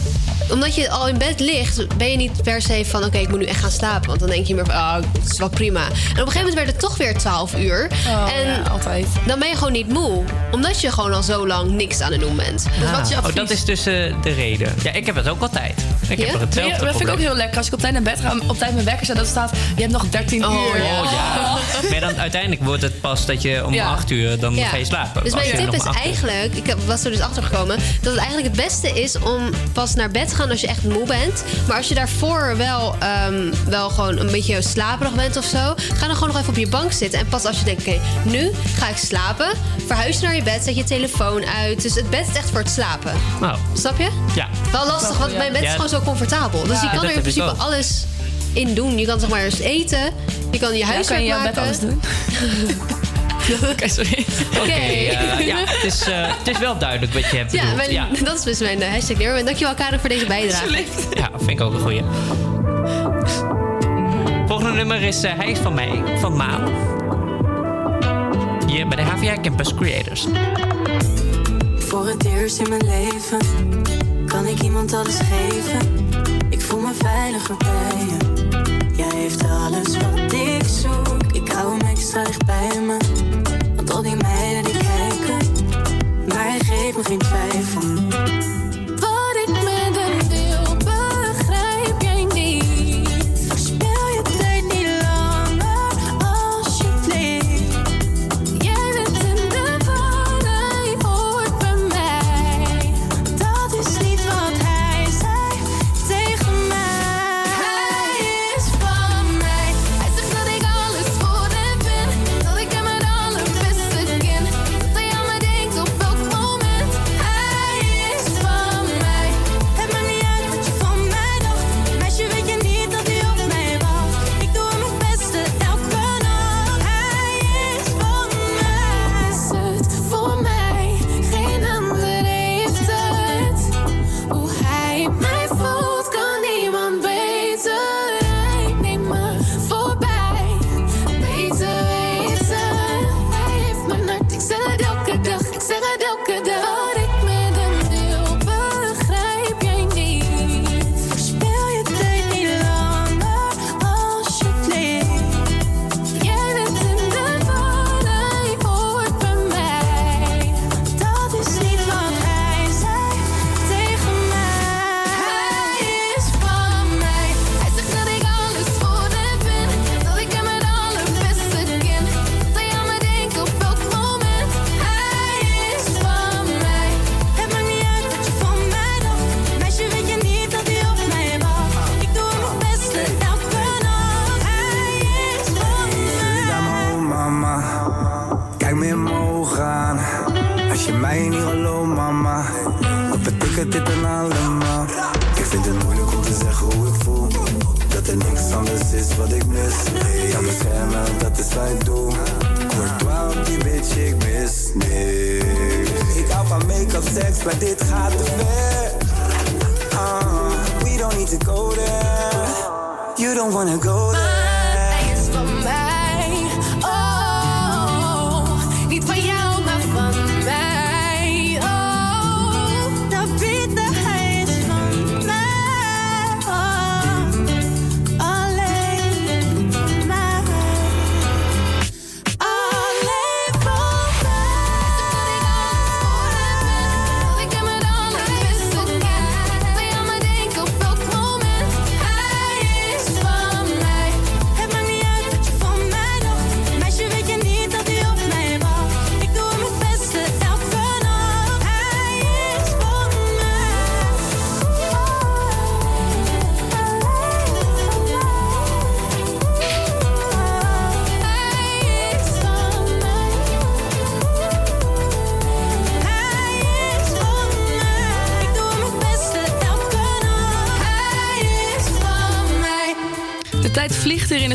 [0.51, 3.03] omdat je al in bed ligt, ben je niet per se van...
[3.03, 4.07] oké, ik moet nu echt gaan slapen.
[4.07, 5.85] Want dan denk je meer van, oh, het is wel prima.
[5.85, 7.87] En op een gegeven moment werd het toch weer 12 uur.
[8.07, 9.05] Oh, en ja, altijd.
[9.25, 10.23] dan ben je gewoon niet moe.
[10.51, 12.65] Omdat je gewoon al zo lang niks aan het doen bent.
[12.79, 14.73] Dus wat is je oh, dat is dus eh, de reden.
[14.83, 15.73] Ja, ik heb het ook altijd.
[16.07, 17.57] Ik heb er Ja, hetzelfde dat vind ik ook heel lekker.
[17.57, 19.51] Als ik op tijd naar bed ga, op tijd mijn wekker zet, dat staat...
[19.75, 20.47] Je hebt nog 13 uur.
[20.47, 21.57] Oh ja.
[21.89, 23.91] Maar dan uiteindelijk wordt het pas dat je om Ja.
[23.91, 24.67] 8 uur dan Ja.
[24.67, 25.23] ga je slapen.
[25.23, 28.65] Dus mijn tip is eigenlijk, ik was er dus achter gekomen, dat het eigenlijk het
[28.65, 31.43] beste is om pas naar bed te gaan als je echt moe bent.
[31.67, 36.05] Maar als je daarvoor wel, ehm, wel gewoon een beetje slaperig bent of zo, ga
[36.07, 37.19] dan gewoon nog even op je bank zitten.
[37.19, 39.49] En pas als je denkt, oké, nu ga ik slapen,
[39.86, 41.81] verhuis naar je bed, zet je telefoon uit.
[41.81, 43.13] Dus het bed is echt voor het slapen.
[43.41, 44.09] Nou, Snap je?
[44.36, 44.47] ja.
[44.71, 45.73] Wel lastig, want mijn bed is Ja.
[45.73, 46.63] gewoon zo comfortabel.
[46.63, 48.03] Dus Ja, je kan er in principe alles
[48.53, 48.97] in doen.
[48.97, 50.13] Je kan zeg maar eens eten,
[50.51, 51.53] je kan je Ja, huiswerk kan je maken.
[51.53, 52.01] bed alles doen?
[53.71, 54.25] Oké, sorry.
[54.61, 57.87] Oké, eh, ja, het is, eh, het is wel duidelijk wat je hebt Ja, bedoeld.
[57.89, 59.17] mijn- dat is dus mijn eh, hashtag.
[59.19, 60.83] En dankjewel Karen voor deze bijdrage.
[61.13, 62.01] Ja, vind ik ook een goeie.
[64.47, 66.69] Volgende nummer is Hij is van mij, van Maan.
[68.67, 70.25] Hier bij de HVA Campus Creators.
[71.77, 73.37] Voor het eerst in mijn leven
[74.25, 75.79] kan ik iemand alles geven.
[76.49, 78.17] Ik voel me veiliger bij je.
[78.95, 81.17] Jij heeft alles wat ik zoek.
[81.33, 82.97] Ik hou hem extra dicht bij me.
[84.05, 85.37] Die meiden die kijken,
[86.27, 88.44] maar hij geeft me geen twijfel.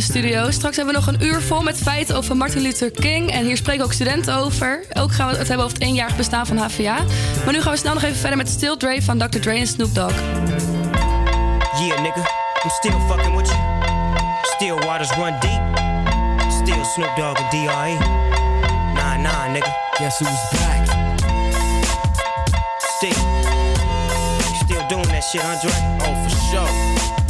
[0.00, 0.50] De studio.
[0.50, 3.30] Straks hebben we nog een uur vol met feiten over Martin Luther King.
[3.30, 4.84] En hier spreken ook studenten over.
[4.92, 6.98] Ook gaan we het hebben over het eenjarig bestaan van HVA.
[7.44, 9.38] Maar nu gaan we snel nog even verder met Still Dre van Dr.
[9.38, 10.14] Dre en Snoop Dogg.
[11.78, 12.20] Yeah, nigga,
[12.64, 13.58] I'm still fucking with you.
[14.42, 15.62] Still waters run deep.
[16.50, 17.94] Still Snoop Dogg and D.R.E.
[18.94, 19.72] Nah, nah, nigga.
[19.98, 20.86] Guess who's back?
[22.78, 23.22] Still.
[24.64, 25.70] Still doing that shit, Andre?
[26.00, 27.29] Oh, for sure.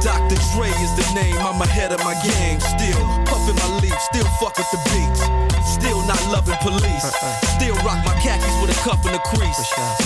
[0.00, 0.38] Dr.
[0.54, 2.60] Dre is the name, I'm ahead of my game.
[2.60, 5.22] Still puffin' my leaf, still fuck with the beats.
[5.66, 7.04] Still not loving police.
[7.04, 7.58] Uh-uh.
[7.58, 9.58] Still rock my khakis with a cuff and a crease.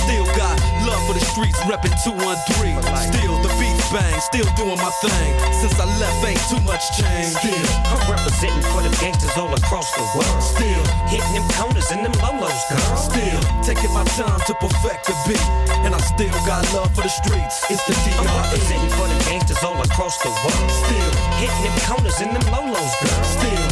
[0.04, 0.56] Still got
[0.88, 2.80] love for the streets, reppin' 213.
[3.12, 5.30] Still the beats bang, still doing my thing.
[5.60, 7.36] Since I left, ain't too much change.
[7.36, 10.40] Still, I'm representing for them gangsters all across the world.
[10.40, 10.82] Still,
[11.12, 12.96] hitting them corners and them lolos, girl.
[12.96, 15.46] Still, taking my time to perfect the beat.
[15.84, 17.68] And I still got love for the streets.
[17.68, 20.70] It's the I'm representing for them gangsters all across the world.
[20.70, 23.24] Still, hitting them corners in them lolos, girl.
[23.24, 23.71] Still,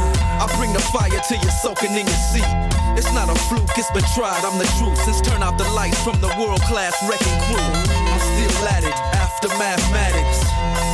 [0.41, 2.49] I bring the fire till you're soaking in your seat.
[2.97, 4.97] It's not a fluke, it's been tried, I'm the truth.
[5.05, 7.61] Since turn out the lights from the world class wrecking crew.
[7.61, 10.41] I'm still at it after mathematics.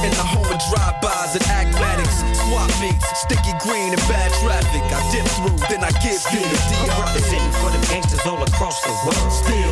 [0.04, 2.28] In the home of drive-bys and acmatics.
[2.44, 4.84] Swap meets, sticky green and bad traffic.
[4.92, 8.84] I dip through, then I give you the I'm representing for them gangsters all across
[8.84, 9.32] the world.
[9.32, 9.72] Still,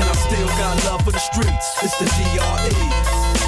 [0.00, 1.66] and I still got love for the streets.
[1.82, 2.74] It's the DRE.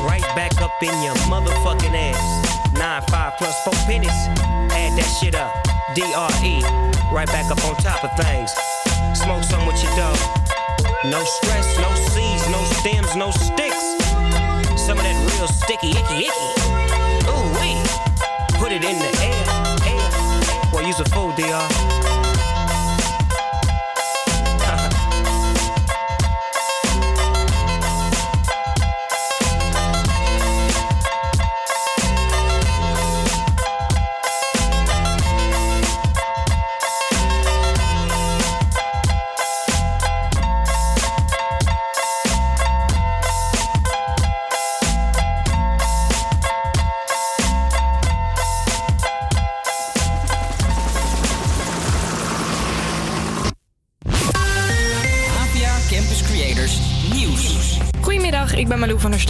[0.05, 2.72] Right back up in your motherfucking ass.
[2.72, 4.11] Nine five plus four pennies.
[4.74, 5.55] Add that shit up.
[5.95, 6.61] DRE.
[7.14, 8.51] Right back up on top of things.
[9.18, 10.18] Smoke some with your dog.
[11.05, 13.85] No stress, no seeds, no stems, no sticks.
[14.80, 16.51] Some of that real sticky, icky, icky.
[17.28, 17.78] Ooh wee.
[18.59, 19.45] Put it in the air,
[19.87, 20.70] air.
[20.72, 22.14] Boy, use a fool, DR.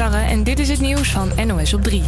[0.00, 2.02] En dit is het nieuws van NOS op 3.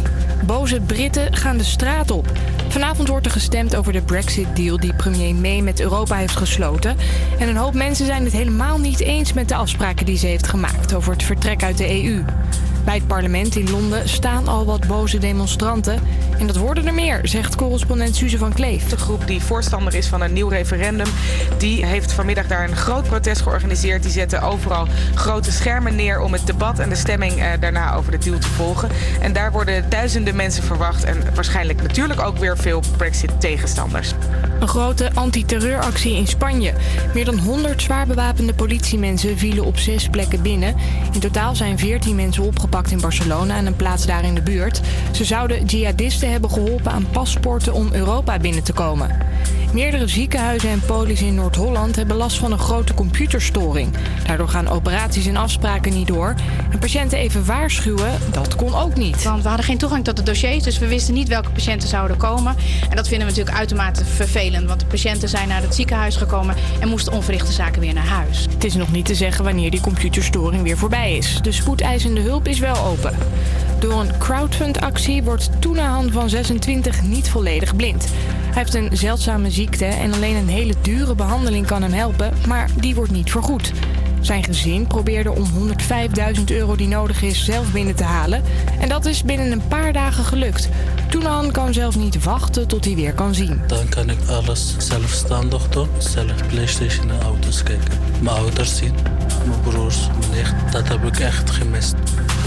[0.45, 2.31] Boze Britten gaan de straat op.
[2.67, 6.97] Vanavond wordt er gestemd over de Brexit-deal die premier May met Europa heeft gesloten.
[7.39, 10.47] En een hoop mensen zijn het helemaal niet eens met de afspraken die ze heeft
[10.47, 12.23] gemaakt over het vertrek uit de EU.
[12.85, 16.01] Bij het parlement in Londen staan al wat boze demonstranten.
[16.39, 18.89] En dat worden er meer, zegt correspondent Suze van Kleef.
[18.89, 21.07] De groep die voorstander is van een nieuw referendum,
[21.57, 24.03] die heeft vanmiddag daar een groot protest georganiseerd.
[24.03, 28.11] Die zetten overal grote schermen neer om het debat en de stemming eh, daarna over
[28.11, 28.89] de deal te volgen.
[29.21, 34.13] En daar worden duizenden mensen verwacht en waarschijnlijk natuurlijk ook weer veel Brexit-tegenstanders.
[34.59, 36.73] Een grote antiterreuractie in Spanje.
[37.13, 40.75] Meer dan 100 zwaar bewapende politiemensen vielen op zes plekken binnen.
[41.13, 44.81] In totaal zijn 14 mensen opgepakt in Barcelona en een plaats daar in de buurt.
[45.11, 49.26] Ze zouden jihadisten hebben geholpen aan paspoorten om Europa binnen te komen.
[49.73, 53.93] Meerdere ziekenhuizen en polies in Noord-Holland hebben last van een grote computerstoring.
[54.25, 56.35] Daardoor gaan operaties en afspraken niet door.
[56.71, 59.23] En patiënten even waarschuwen, dat kon ook niet.
[59.23, 62.17] Want we hadden geen toegang tot de dossiers, dus we wisten niet welke patiënten zouden
[62.17, 62.55] komen.
[62.89, 66.55] En dat vinden we natuurlijk uitermate vervelend, want de patiënten zijn naar het ziekenhuis gekomen
[66.79, 68.47] en moesten onverrichte zaken weer naar huis.
[68.49, 71.39] Het is nog niet te zeggen wanneer die computerstoring weer voorbij is.
[71.41, 73.17] De spoedeisende hulp is wel open.
[73.79, 78.07] Door een crowdfund-actie wordt Toenahan van 26 niet volledig blind.
[78.57, 82.69] Hij heeft een zeldzame ziekte en alleen een hele dure behandeling kan hem helpen, maar
[82.75, 83.71] die wordt niet vergoed.
[84.21, 85.45] Zijn gezin probeerde om
[86.37, 88.43] 105.000 euro die nodig is zelf binnen te halen.
[88.79, 90.69] En dat is binnen een paar dagen gelukt.
[91.09, 93.61] Toenahan kan zelf niet wachten tot hij weer kan zien.
[93.67, 95.89] Dan kan ik alles zelfstandig doen.
[95.97, 97.99] Zelf Playstation en auto's kijken.
[98.21, 98.93] Mijn ouders zien.
[99.47, 100.71] Mijn broers, mijn nicht.
[100.71, 101.95] Dat heb ik echt gemist.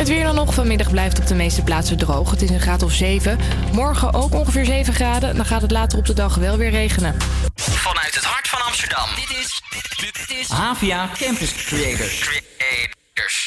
[0.01, 0.55] Het weer dan nog.
[0.55, 2.31] Vanmiddag blijft op de meeste plaatsen droog.
[2.31, 3.39] Het is een graad of 7.
[3.73, 5.37] Morgen ook ongeveer 7 graden.
[5.37, 7.17] Dan gaat het later op de dag wel weer regenen.
[7.55, 9.09] Vanuit het hart van Amsterdam.
[9.15, 12.19] Dit is, dit, dit is Havia Campus Creators.
[12.19, 13.47] Creators.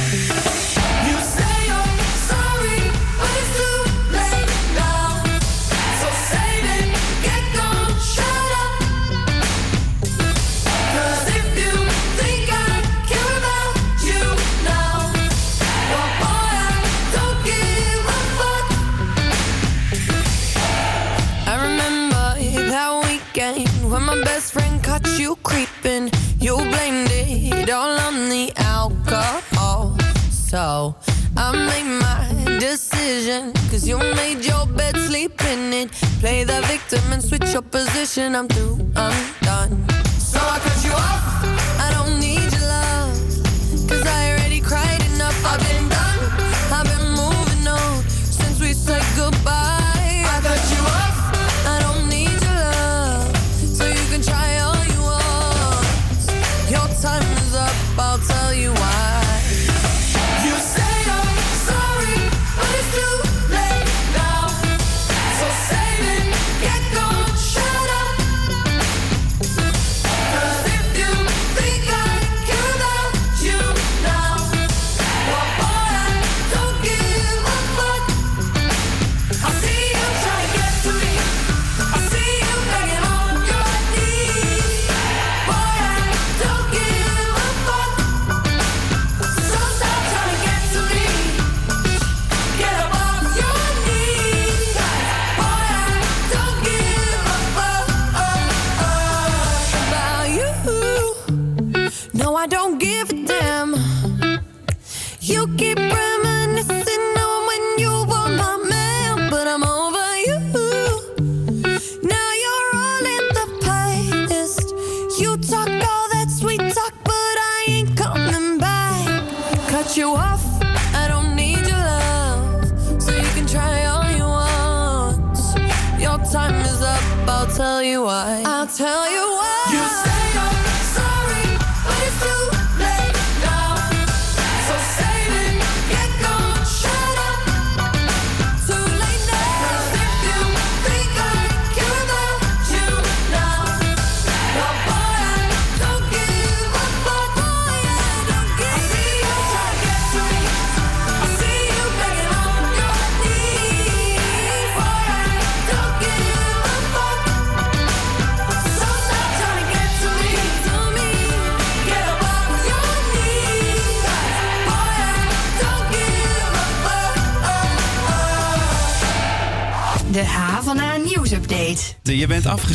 [38.11, 38.35] Your.
[38.35, 39.40] I'm through, I'm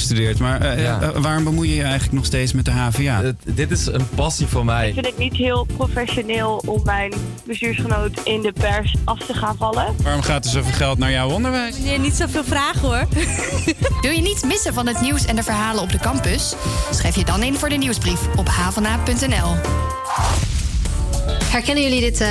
[0.07, 3.33] afgestudeerd, maar eh, eh, waarom bemoei je je eigenlijk nog steeds met de HVA?
[3.45, 4.89] dit is een passie voor mij.
[4.89, 7.13] Ik vind het niet heel professioneel om mijn
[7.45, 9.95] bestuursgenoot in de pers af te gaan vallen.
[10.03, 11.79] Waarom gaat er zoveel geld naar jouw onderwijs?
[11.79, 13.07] Nee, niet zoveel vragen hoor.
[14.03, 16.55] Wil je niets missen van het nieuws en de verhalen op de campus?
[16.91, 19.55] Schrijf je dan in voor de nieuwsbrief op havana.nl.
[21.45, 22.29] Herkennen jullie dit, eh,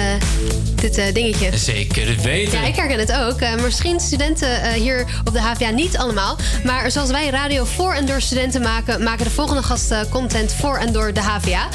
[0.86, 1.57] dit eh, dingetje?
[1.57, 2.62] Zeker weten.
[2.62, 3.40] Ja, ik herken het ook.
[3.40, 6.38] Eh, misschien studenten eh, hier op de HVA niet allemaal.
[6.64, 9.03] Maar zoals wij radio voor en door studenten maken...
[9.03, 11.68] maken de volgende gasten content voor en door de HVA.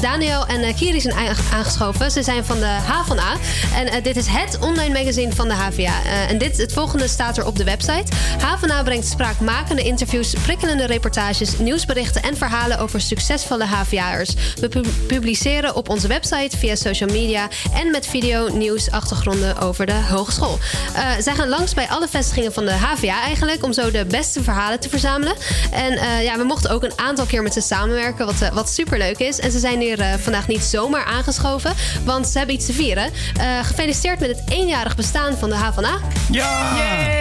[0.00, 1.14] Daniel en Kiri zijn
[1.52, 2.10] aangeschoven.
[2.10, 3.36] Ze zijn van de HVA.
[3.74, 6.02] En dit is het online magazine van de HVA.
[6.28, 8.12] En dit, het volgende staat er op de website.
[8.38, 11.58] HVA brengt spraakmakende interviews, prikkelende reportages...
[11.58, 14.34] nieuwsberichten en verhalen over succesvolle HVA'ers.
[14.60, 17.48] We pu- publiceren op onze website via social media...
[17.74, 20.58] en met video, nieuws, achtergronden over de hogeschool.
[20.94, 23.64] Eh, zij gaan langs bij alle vestigingen van de HVA eigenlijk...
[23.64, 25.34] om zo de beste verhalen te verzamelen.
[25.70, 28.26] En eh, ja, we mochten ook een aantal keer met ze samenwerken...
[28.26, 29.38] wat, eh, wat superleuk is.
[29.38, 31.74] En ze zijn hier eh, vandaag niet zomaar aangeschoven...
[32.04, 33.04] want ze hebben iets te vieren.
[33.40, 35.98] Eh, gefeliciteerd met het eenjarig bestaan van de HVA.
[36.30, 36.74] Ja!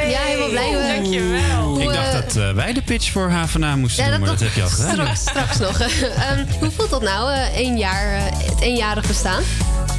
[0.09, 0.75] Ja, helemaal blij.
[0.75, 0.87] Oeh.
[0.87, 1.79] Dankjewel.
[1.79, 4.55] Ik dacht dat wij de pitch voor HVA moesten Ja, doen, maar dat- dat, heb
[4.55, 5.15] je al gedaan.
[5.17, 5.79] Straks, straks nog.
[6.15, 9.43] Ehm, hoe voelt dat nou, eh, één jaar, het eenjarig bestaan?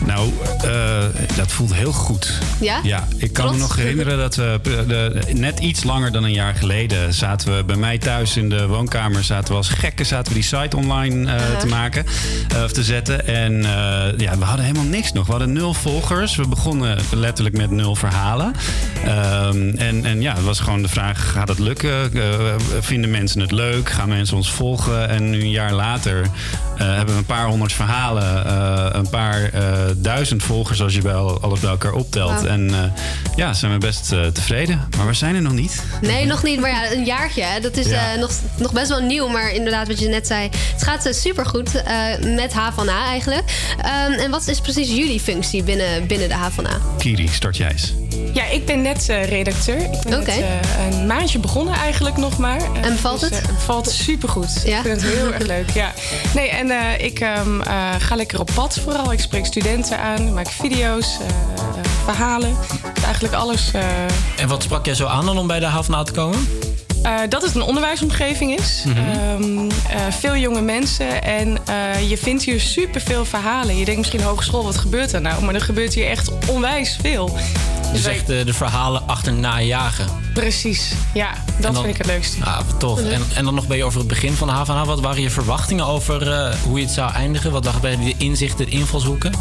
[0.04, 0.32] Nou,
[0.62, 2.40] eh, dat voelt heel goed.
[2.60, 2.80] Ja?
[2.82, 6.32] Ja, ik kan me nog herinneren dat we eh, de, net iets langer dan een
[6.32, 9.24] jaar geleden zaten we bij mij thuis in de woonkamer.
[9.24, 12.04] Zaten we als gekken zaten we die site online eh, te maken
[12.64, 13.26] of te zetten.
[13.26, 13.62] En
[14.16, 15.24] ja, we hadden helemaal niks nog.
[15.24, 16.36] We hadden nul volgers.
[16.36, 18.52] We begonnen letterlijk met nul verhalen.
[19.04, 22.10] Ehm, en, en ja, het was gewoon de vraag: gaat het lukken?
[22.80, 23.90] Vinden mensen het leuk?
[23.90, 25.08] Gaan mensen ons volgen?
[25.08, 26.26] En nu een jaar later
[26.76, 28.56] hebben we een paar honderd verhalen,
[28.96, 29.50] een paar
[29.96, 32.44] duizend volgers als je bij al- alles bij elkaar optelt.
[32.44, 32.80] En eh,
[33.36, 34.88] ja, zijn we best eh, tevreden.
[34.96, 35.82] Maar we zijn er nog niet.
[36.00, 36.60] Nee, nog niet.
[36.60, 37.42] Maar ja, een jaartje.
[37.42, 37.60] Hè.
[37.60, 38.12] Dat is Ja.
[38.12, 39.28] eh, nog, nog best wel nieuw.
[39.28, 40.48] Maar inderdaad, wat je net zei.
[40.72, 41.72] Het gaat supergoed
[42.20, 43.74] met H van A eigenlijk.
[43.82, 46.80] Ehm, en wat is precies jullie functie binnen, binnen de H van A?
[46.98, 47.92] Kiri, start jij eens.
[48.32, 49.76] Ja, ik ben net eh, redacteur.
[49.78, 50.44] Ik ben net eh,
[50.90, 52.60] een maandje begonnen eigenlijk nog maar.
[52.82, 53.40] En bevalt dus, het?
[53.40, 54.62] eh, bevalt supergoed.
[54.64, 54.76] Ja?
[54.76, 55.92] Ik vind het heel erg leuk, ja.
[56.34, 59.12] Nee, en eh, ik ehm, eh, ga lekker op pad vooral.
[59.12, 61.06] Ik spreek studenten aan, maak video's,
[62.04, 62.56] verhalen.
[63.04, 63.70] Eigenlijk alles.
[63.72, 63.82] eh,
[64.36, 66.48] En wat sprak jij zo aan dan om bij de HVA te komen?
[67.02, 68.82] eh, dat het een onderwijsomgeving is.
[68.86, 68.96] Mhm.
[68.98, 73.76] Ehm, eh, veel jonge mensen en eh, je vindt hier superveel verhalen.
[73.76, 75.44] Je denkt misschien hogeschool, wat gebeurt er nou?
[75.44, 77.36] Maar er gebeurt hier echt onwijs veel.
[77.96, 80.06] Dus echt de verhalen achterna jagen.
[80.34, 82.44] Precies, ja, dat dan- vind ik het leukste.
[82.44, 83.00] Ah, tof.
[83.00, 84.84] En, en dan nog ben je over het begin van de HVA.
[84.84, 87.50] Wat waren je verwachtingen over eh, hoe je het zou eindigen?
[87.50, 89.32] Wat lag bij de inzichten, de invalshoeken?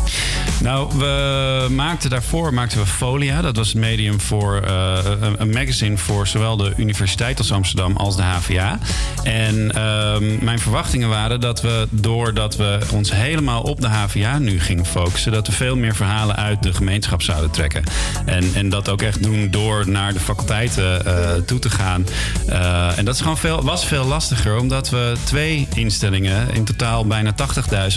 [0.60, 3.41] Nou, we maakten daarvoor maakten we Folia.
[3.41, 7.95] Dat was het medium voor eh, een, een magazine voor zowel de Universiteit als Amsterdam
[7.98, 8.80] als de HVA.
[9.23, 14.60] En ehm, mijn verwachtingen waren dat we, doordat we ons helemaal op de HVA nu
[14.60, 17.84] gingen focussen, dat we veel meer verhalen uit de gemeenschap zouden trekken.
[18.26, 22.06] En, en dat ook echt doen door naar de faculteiten eh, toe te gaan.
[22.48, 27.06] Eh, en dat is gewoon veel, was veel lastiger, omdat we twee instellingen, in totaal
[27.06, 27.34] bijna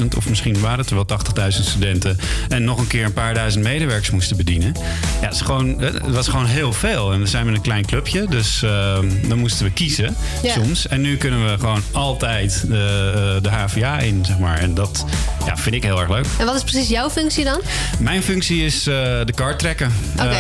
[0.01, 2.19] 80.000, of misschien waren het er wel 80.000 studenten,
[2.49, 4.73] en nog een keer een paar duizend medewerkers moesten bedienen.
[5.20, 7.12] Ja, het, is gewoon, het was gewoon heel veel.
[7.12, 8.99] En we zijn met een klein clubje, dus eh,
[9.29, 10.89] dan moesten we kiezen soms.
[10.89, 14.59] En nu kunnen we gewoon altijd de, eh, de HVA in, zeg maar.
[14.59, 15.05] En dat
[15.47, 16.27] ja, vind ik heel erg leuk.
[16.39, 17.61] En wat is precies jouw functie dan?
[17.99, 18.95] Mijn functie is eh,
[19.25, 19.93] de kaart trekken.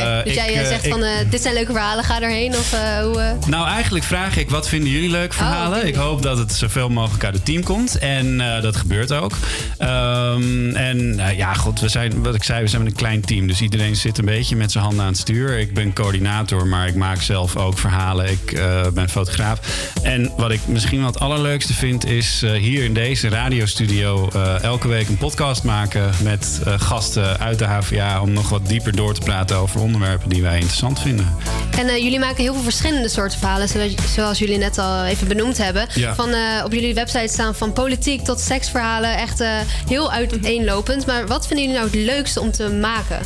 [0.02, 2.56] Eh, dus ik, jij eh, eh, zegt ik- van dit zijn leuke verhalen, ga erheen
[2.56, 2.70] of
[3.02, 3.36] hoe...
[3.46, 5.86] Nou, eigenlijk vraag ik, wat vinden jullie leuk Oh, verhalen?
[5.86, 7.98] ik hoop dat het zoveel mogelijk uit het team komt.
[7.98, 9.32] En dat gebeurt ook.
[9.78, 13.46] Ehm, en ja, god, we zijn, wat ik zei, we zijn met een klein team.
[13.46, 15.58] Dus iedereen zit een beetje met zijn handen aan het stuur.
[15.58, 18.30] Ik ben coördinator, maar ik maak zelf ook verhalen.
[18.30, 18.62] Ik
[18.94, 19.58] ben fotograaf.
[20.02, 24.28] En wat ik misschien wel het allerleukste vind, is hier in deze radiostudio
[24.62, 28.20] elke week een podcast maken met gasten uit de HVA.
[28.20, 31.36] Om nog wat dieper door te praten over onderwerpen die wij interessant vinden.
[31.78, 35.28] En eh, jullie maken heel veel verschillende soorten verhalen, zoals, zoals jullie net al even
[35.28, 35.86] benoemd hebben.
[35.94, 36.14] Ja.
[36.14, 39.50] Van, eh, op jullie website staan van politiek tot seksverhalen, echt eh,
[39.88, 41.06] heel uiteenlopend.
[41.06, 43.20] Maar wat vinden jullie nou het leukste om te maken?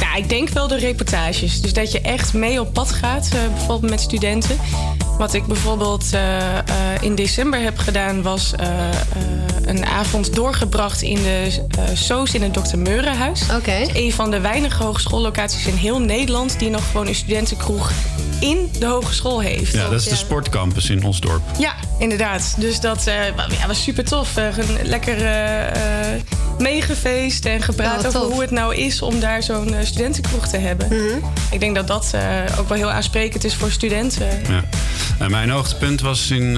[0.00, 1.60] Ja, ik denk wel de reportages.
[1.60, 4.56] Dus dat je echt mee op pad gaat, eh, bijvoorbeeld met studenten.
[5.18, 6.64] Wat ik bijvoorbeeld eh, eh,
[7.00, 8.92] in december heb gedaan, was eh, eh,
[9.64, 11.48] een avond doorgebracht in de
[11.78, 12.76] eh Soos in het Dr.
[12.78, 13.42] Meurenhuis.
[13.56, 13.86] Oké.
[13.94, 17.90] Een van de weinige hogeschoollocaties in heel Nederland die nog gewoon een studentenkroeg
[18.40, 19.72] in de hogeschool heeft.
[19.72, 21.42] Ja, dat is de sportcampus in Osdorp.
[21.58, 22.54] Ja, inderdaad.
[22.58, 23.14] Dus dat eh,
[23.60, 24.32] ja, was super tof.
[24.32, 26.22] Gewoon lekker eh, eh,
[26.58, 28.32] meegefeest en gepraat Ja, wat over tof.
[28.32, 30.86] hoe het nou is om daar zo'n eh, studentenkroeg te hebben.
[30.88, 31.26] Mhm.
[31.50, 34.28] Ik denk dat dat eh, ook wel heel aansprekend is voor studenten.
[34.48, 34.64] Ja.
[35.18, 36.56] Nou, mijn hoogtepunt was in eh,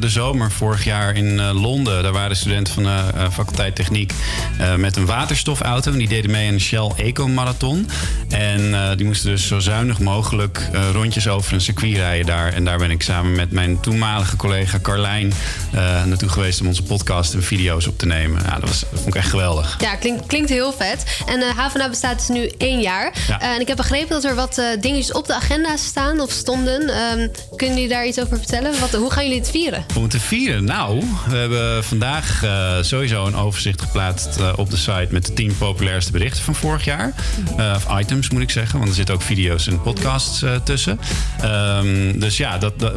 [0.00, 2.02] de zomer vorig jaar in eh, Londen.
[2.02, 4.12] Daar waren studenten van de eh, faculteit techniek
[4.58, 5.92] eh, met een waterstofauto.
[5.92, 7.88] En die deden mee aan de Shell Eco Marathon.
[8.28, 12.52] En eh, die moesten dus zo zuinig mogelijk eh, rondjes over een circuit rijden daar.
[12.52, 15.32] En daar ben ik samen met mijn toenmalige collega Carlijn
[15.72, 18.42] eh, naartoe geweest om onze podcast en video's op te nemen.
[18.44, 19.76] Ja, dat, was, dat vond ik echt geweldig.
[19.80, 21.22] Ja, klinkt, klinkt heel vet.
[21.26, 23.12] En eh HVA bestaat dus nu één jaar.
[23.28, 23.40] Ja.
[23.40, 26.30] Eh, en ik heb begrepen dat er wat eh, dingetjes op de agenda staan of
[26.30, 26.88] stonden.
[26.88, 28.80] Ehm, kunnen jullie daar iets over vertellen?
[28.80, 29.84] Wat, hoe gaan jullie het vieren?
[29.96, 30.64] Om te vieren?
[30.64, 35.56] Nou, we hebben vandaag eh, sowieso een overzicht geplaatst op de site met de 10
[35.58, 37.12] populairste berichten van vorig jaar.
[37.56, 41.00] Eh, of items moet ik zeggen, want er zitten ook video's en podcasts tussen.
[41.40, 42.94] Ehm, dus ja, dat, dat-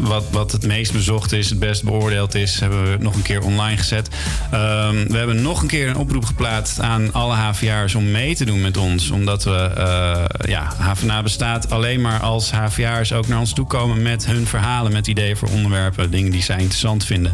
[0.00, 3.42] wat, wat het meest bezocht is, het best beoordeeld is, hebben we nog een keer
[3.42, 4.08] online gezet.
[4.50, 8.44] Ehm, we hebben nog een keer een oproep geplaatst aan alle HVA'ers om mee te
[8.44, 9.10] doen met ons.
[9.10, 14.02] Omdat we, eh ja, HVA bestaat alleen maar als HVA'ers ook naar ons toe komen
[14.02, 17.32] met hun verhalen, met ideeën voor onderwerpen, dingen die zij interessant vinden.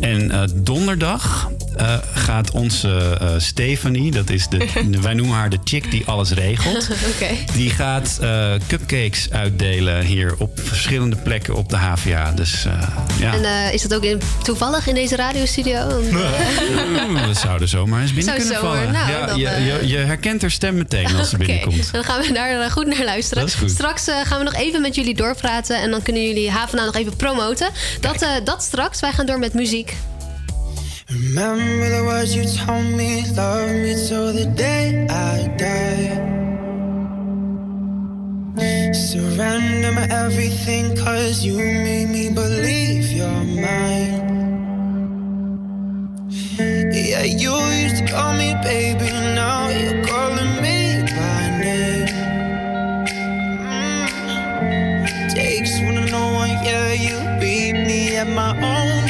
[0.00, 4.66] En eh, donderdag eh, gaat onze eh, Stefanie, dat is de,
[5.02, 6.88] wij noemen haar de chick die alles regelt.
[7.54, 8.20] Die gaat
[8.66, 12.32] cupcakes uitdelen hier op verschillende plekken op de HVA.
[12.32, 12.66] Dus
[13.18, 13.34] ja.
[13.34, 16.02] En is dat ook in, toevallig in deze radiostudio?
[17.26, 18.92] Dat zou er zomaar eens binnen Zou kunnen zomaar, vallen.
[18.92, 21.92] nou, ja, dan, je, je, je herkent haar stem meteen als ze Oké, binnenkomt.
[21.92, 23.42] dan gaan we daar eh, goed naar luisteren.
[23.42, 23.70] Dat is goed.
[23.70, 25.76] Straks eh, gaan we nog even met jullie doorpraten.
[25.80, 27.68] En dan kunnen jullie HVA nog even promoten.
[28.00, 29.00] Dat, eh, dat straks.
[29.00, 29.94] Wij gaan door met muziek.
[31.06, 36.32] Remember the words you told me, love me till the day I die.
[38.92, 44.43] Surrender my everything, cause you made me believe you're mine.
[46.56, 47.52] Yeah, you
[47.82, 52.06] used to call me baby, now you're calling me by name.
[53.58, 55.34] Mm.
[55.34, 59.03] Takes one to know one, yeah, you beat me at my own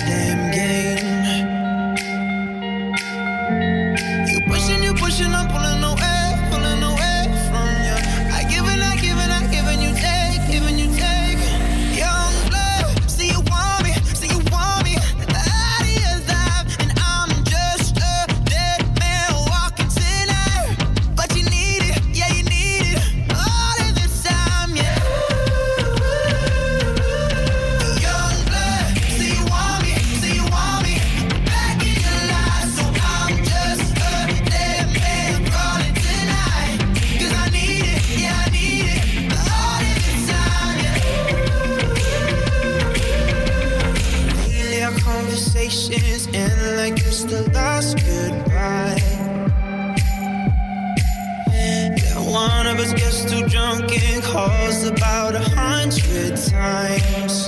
[53.75, 57.47] drunken calls about a hundred times.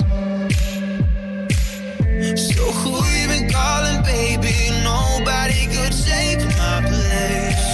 [2.35, 4.71] So who you been calling, baby?
[4.83, 7.67] Nobody could take my place.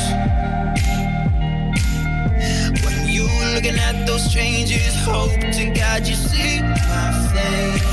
[2.84, 7.93] When you looking at those changes, hope to God you see my face.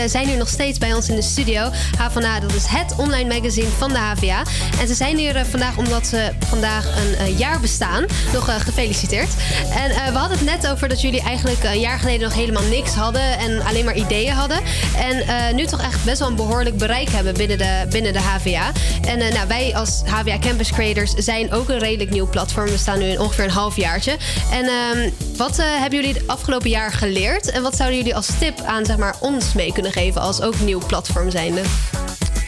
[0.00, 1.70] Eh, zijn hier nog steeds bij ons in de studio.
[1.98, 4.42] H van A, dat is het online magazine van de HVA.
[4.80, 8.04] En ze zijn hier eh, vandaag omdat ze vandaag een eh, jaar bestaan.
[8.32, 9.28] Nog gefeliciteerd.
[9.70, 12.94] En we hadden het net over dat jullie eigenlijk een jaar geleden nog helemaal niks
[12.94, 13.38] hadden.
[13.38, 14.60] En alleen maar ideeën hadden.
[14.96, 18.72] En nu toch echt best wel een behoorlijk bereik hebben binnen de, binnen de HVA.
[19.06, 22.66] En nou, wij als HVA Campus Creators zijn ook een redelijk nieuw platform.
[22.66, 24.16] We staan nu in ongeveer een halfjaartje.
[24.50, 25.10] En ehm,
[25.40, 27.50] wat eh, hebben jullie het afgelopen jaar geleerd?
[27.50, 30.60] En wat zouden jullie als tip aan zeg maar, ons mee kunnen geven als ook
[30.60, 31.62] nieuw platform zijnde?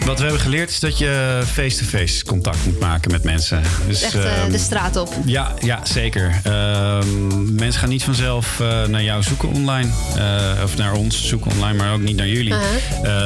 [0.07, 3.63] Wat we hebben geleerd is dat je face-to-face contact moet maken met mensen.
[3.87, 5.15] Dus, Echt eh, ehm, de straat op.
[5.25, 6.41] Ja, ja zeker.
[6.43, 9.89] Ehm, mensen gaan niet vanzelf eh, naar jou zoeken online.
[10.17, 12.55] Eh, of naar ons zoeken online, maar ook niet naar jullie.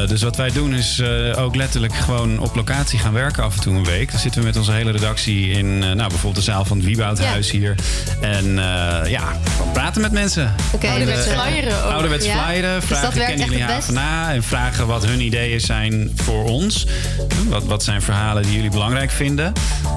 [0.07, 1.03] Dus wat wij doen is
[1.37, 4.11] ook letterlijk gewoon op locatie gaan werken af en toe een week.
[4.11, 7.51] Dan zitten we met onze hele redactie in nou, bijvoorbeeld de zaal van het Wieboudhuis
[7.51, 7.75] hier.
[8.21, 8.55] En
[9.09, 9.41] ja,
[9.73, 10.55] praten met mensen.
[10.73, 10.89] Oké.
[10.89, 11.83] Ouderwets flyeren.
[11.93, 12.45] Ouderwets Ja.
[12.45, 12.75] flyeren.
[12.75, 13.99] Dus Vragen, dat werkt kennen echt jullie het best?
[13.99, 14.33] HVA?
[14.33, 16.66] En vragen wat hun ideeën zijn voor ons.
[17.49, 19.53] Wat, wat zijn verhalen die jullie belangrijk vinden?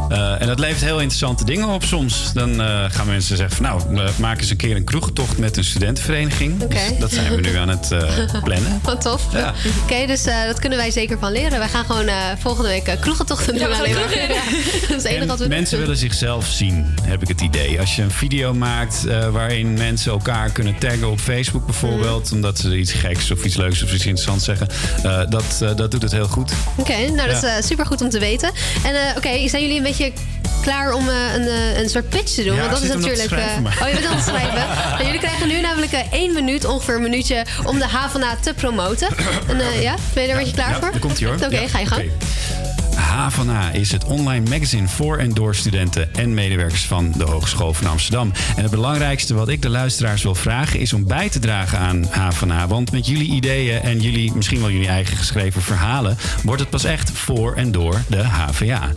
[0.10, 2.34] Eh, en dat levert heel interessante dingen op soms.
[2.34, 5.58] Dan eh, gaan mensen zeggen van nou, we maken eens een keer een kroegentocht met
[5.58, 6.58] een studentenvereniging.
[6.68, 8.04] Dus dat zijn we nu aan het eh,
[8.44, 8.80] plannen.
[8.84, 9.24] Wat tof.
[9.34, 9.54] Ja.
[9.84, 11.60] Oké, dus eh, dat kunnen wij zeker van leren.
[11.60, 13.62] Wij gaan gewoon eh, volgende week kroegentochten doen.
[13.62, 14.04] Ja, we gaan alleen maar.
[14.04, 14.36] kroegen.
[14.36, 14.44] Ja,
[14.88, 15.86] dat is het enige En wat we mensen doen.
[15.86, 17.80] willen zichzelf zien, heb ik het idee.
[17.80, 22.36] Als je een video maakt eh, waarin mensen elkaar kunnen taggen op Facebook bijvoorbeeld, Mhm.
[22.36, 24.68] omdat ze iets geks of iets leuks of iets interessants zeggen,
[25.04, 26.52] eh, dat, eh, dat doet het heel goed.
[26.76, 27.62] Oké, nou dat is Ja.
[27.62, 28.52] super goed om te weten.
[28.84, 30.12] En eh, oké, zijn jullie een beetje
[30.62, 32.56] klaar om eh, een, eh, een soort pitch te doen?
[32.56, 33.32] Ja, Want dat is natuurlijk.
[33.32, 34.68] eh, oh, je bent aan het schrijven.
[34.90, 38.54] Nou, jullie krijgen nu namelijk eh, één minuut, ongeveer een minuutje, om de HVA te
[38.54, 39.08] promoten.
[39.48, 40.92] En, eh, ja, ben je er een beetje klaar Ja, voor?
[40.92, 41.38] daar komt hij hoor.
[41.46, 42.10] Oké, ga je gang.
[43.00, 43.08] Oké.
[43.10, 47.24] H van A is het online magazine voor en door studenten en medewerkers van de
[47.24, 48.32] Hogeschool van Amsterdam.
[48.56, 52.06] En het belangrijkste wat ik de luisteraars wil vragen is om bij te dragen aan
[52.10, 52.68] H van A.
[52.68, 56.84] Want met jullie ideeën en jullie, misschien wel jullie eigen geschreven verhalen, wordt het pas
[56.84, 58.90] echt voor en door de HVA.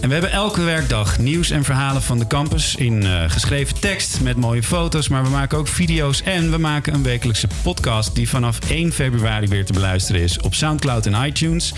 [0.00, 4.20] En we hebben elke werkdag nieuws en verhalen van de campus in eh, geschreven tekst
[4.20, 5.08] met mooie foto's.
[5.08, 9.46] Maar we maken ook video's en we maken een wekelijkse podcast die vanaf 1 februari
[9.46, 11.72] weer te beluisteren is op Soundcloud en iTunes.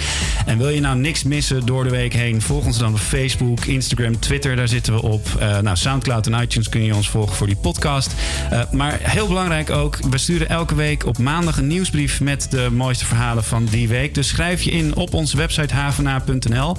[0.46, 3.64] En wil je nou niks missen door de week heen, volg ons dan op Facebook,
[3.64, 5.26] Instagram, Twitter, daar zitten we op.
[5.38, 8.12] Eh, nou, Soundcloud en iTunes kun je ons volgen voor die podcast.
[8.50, 12.68] Eh, maar heel belangrijk ook, we sturen elke week op maandag een nieuwsbrief met de
[12.72, 14.14] mooiste verhalen van die week.
[14.14, 16.76] Dus schrijf je in op onze website havena.nl.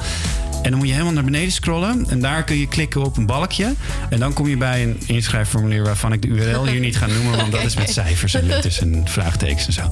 [0.61, 2.05] En dan moet je helemaal naar beneden scrollen.
[2.09, 3.73] En daar kun je klikken op een balkje.
[4.09, 7.37] En dan kom je bij een inschrijfformulier waarvan ik de URL hier niet ga noemen.
[7.37, 9.91] Want dat is met cijfers en letters en vraagtekens en zo.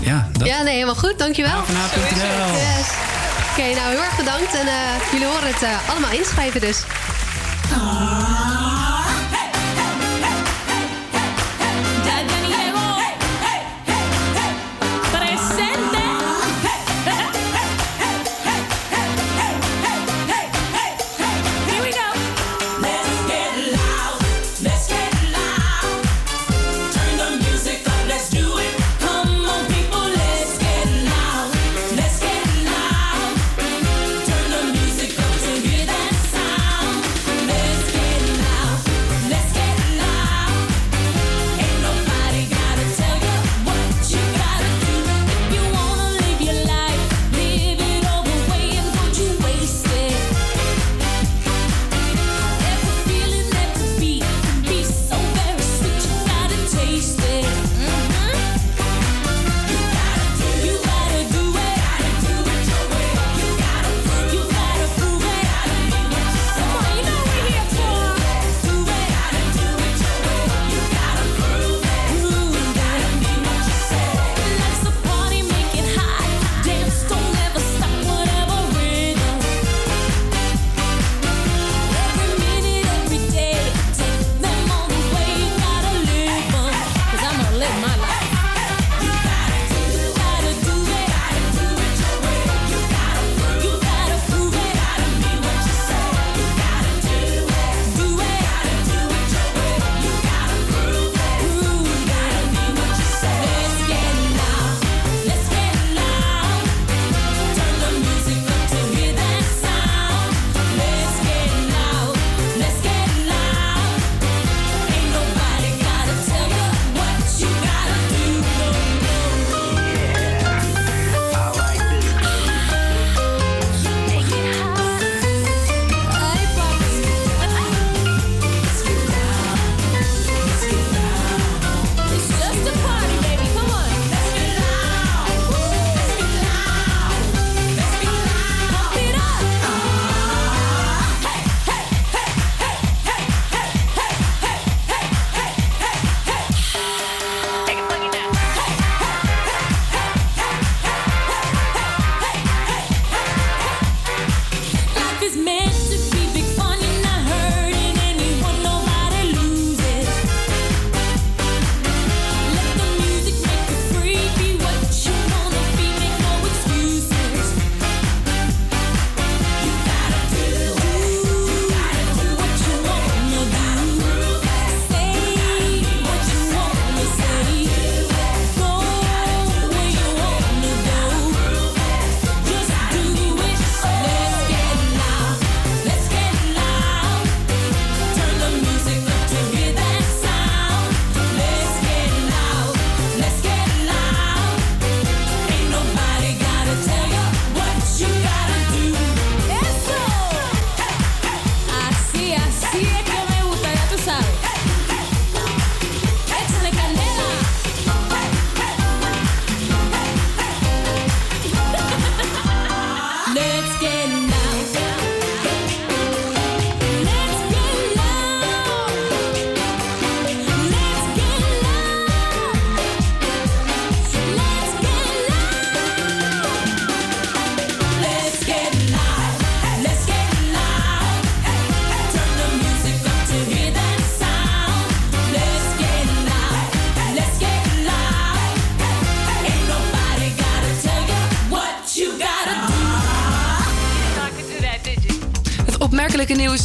[0.00, 1.18] Ja, dat, Ja, nee, helemaal goed.
[1.18, 1.50] Dankjewel.
[1.50, 3.17] Havana.nl.
[3.58, 4.54] Oké, nou heel erg bedankt.
[4.54, 6.84] En eh, jullie horen het eh, allemaal inschrijven dus.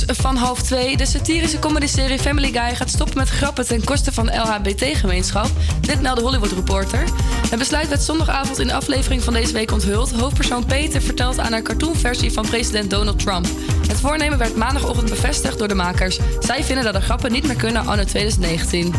[0.06, 0.98] Van half twee.
[0.98, 5.49] De satirische comedyserie Family Guy gaat stoppen met grappen ten koste van de LHBT-gemeenschap.
[5.80, 7.03] Dit meldde Hollywood Reporter.
[7.49, 10.11] Het besluit werd zondagavond in de aflevering van deze week onthuld.
[10.11, 13.48] Hoofdpersoon Peter vertelt aan een cartoonversie van president Donald Trump.
[13.88, 16.20] Het voornemen werd maandagochtend bevestigd door de makers.
[16.40, 18.94] Zij vinden dat de grappen niet meer kunnen anno 2019.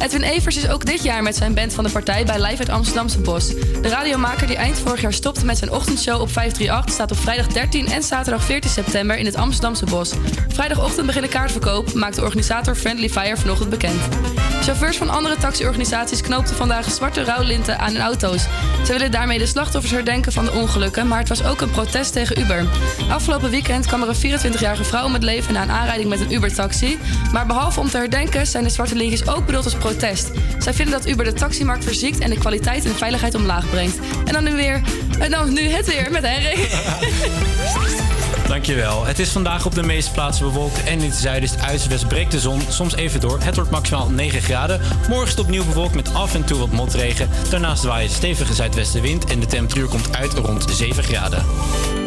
[0.00, 2.68] Edwin Evers is ook dit jaar met zijn band van de partij bij Live uit
[2.68, 3.48] Amsterdamse Bos.
[3.48, 7.46] De radiomaker die eind vorig jaar stopte met zijn ochtendshow op 538 staat op vrijdag
[7.46, 10.12] 13 en zaterdag 14 september in het Amsterdamse Bos.
[10.48, 14.00] Vrijdagochtend begint de kaartverkoop, maakt de organisator Friendly Fire vanochtend bekend.
[14.62, 18.46] Chauffeurs van andere taxiorganisaties knoopten vandaag zwarte rouwlinten aan hun auto's.
[18.86, 22.12] Ze willen daarmee de slachtoffers herdenken van de ongelukken, maar het was ook een protest
[22.12, 22.64] tegen Uber.
[23.10, 26.32] Afgelopen weekend kwam er een 24-jarige vrouw om het leven na een aanrijding met een
[26.32, 26.98] Uber-taxi.
[27.32, 30.30] Maar behalve om te herdenken zijn de zwarte lintjes ook bedoeld als protest.
[30.58, 33.98] Zij vinden dat Uber de taximarkt verziekt en de kwaliteit en de veiligheid omlaag brengt.
[34.24, 34.80] En dan nu weer,
[35.18, 36.68] en dan nu het weer met Henry.
[38.48, 39.04] Dankjewel.
[39.04, 42.08] Het is vandaag op de meeste plaatsen bewolkt en in het zuiden is het uitswest
[42.08, 43.38] breekt de zon soms even door.
[43.40, 44.80] Het wordt maximaal 9 graden.
[45.08, 47.28] Morgen is het opnieuw bewolkt met af en toe wat motregen.
[47.50, 52.05] Daarnaast waait stevige zuidwestenwind en de temperatuur komt uit rond 7 graden.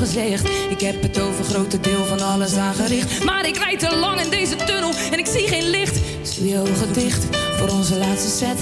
[0.00, 3.24] Ik heb het over grote deel van alles aangericht.
[3.24, 6.00] Maar ik rijd te lang in deze tunnel en ik zie geen licht.
[6.38, 7.24] Doe je ogen dicht
[7.56, 8.60] voor onze laatste set.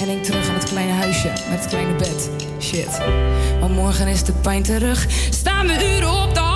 [0.00, 2.30] En denk terug aan het kleine huisje met het kleine bed.
[2.60, 2.98] Shit.
[3.60, 5.06] Maar morgen is de pijn terug.
[5.30, 6.49] Staan we uren op de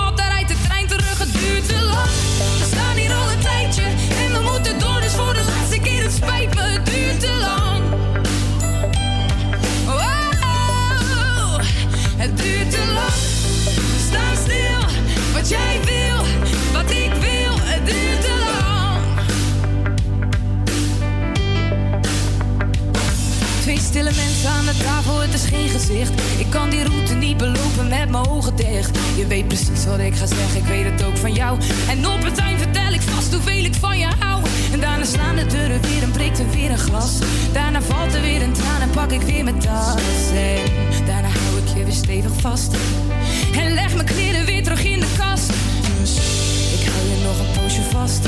[23.95, 26.21] stille mensen aan de tafel, het is geen gezicht.
[26.37, 28.97] Ik kan die route niet belopen met mijn ogen dicht.
[29.15, 31.59] Je weet precies wat ik ga zeggen, ik weet het ook van jou.
[31.89, 34.43] En op het eind vertel ik vast hoeveel ik van je hou.
[34.71, 37.19] En daarna slaan de deuren weer en breekt er weer een glas.
[37.53, 40.31] Daarna valt er weer een traan en pak ik weer mijn tas.
[40.33, 42.75] En daarna hou ik je weer stevig vast.
[43.53, 45.47] En leg mijn kleren weer terug in de kast.
[45.99, 46.15] Dus
[46.79, 48.27] ik hou je nog een poosje vast.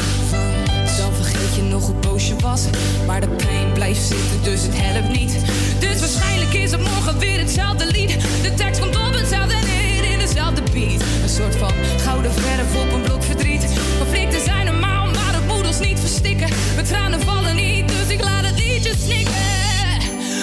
[1.57, 2.61] Je nog hoe boos je was.
[3.05, 5.31] Maar de pijn blijft zitten, dus het helpt niet.
[5.79, 8.11] Dus waarschijnlijk is het morgen weer hetzelfde lied.
[8.41, 11.01] De tekst komt op hetzelfde neer in dezelfde beat.
[11.23, 13.65] Een soort van gouden verf op een blok verdriet.
[13.97, 16.49] Conflicten zijn normaal, maar het moet ons niet verstikken.
[16.75, 19.45] Mijn tranen vallen niet, dus ik laat het liedje snikken.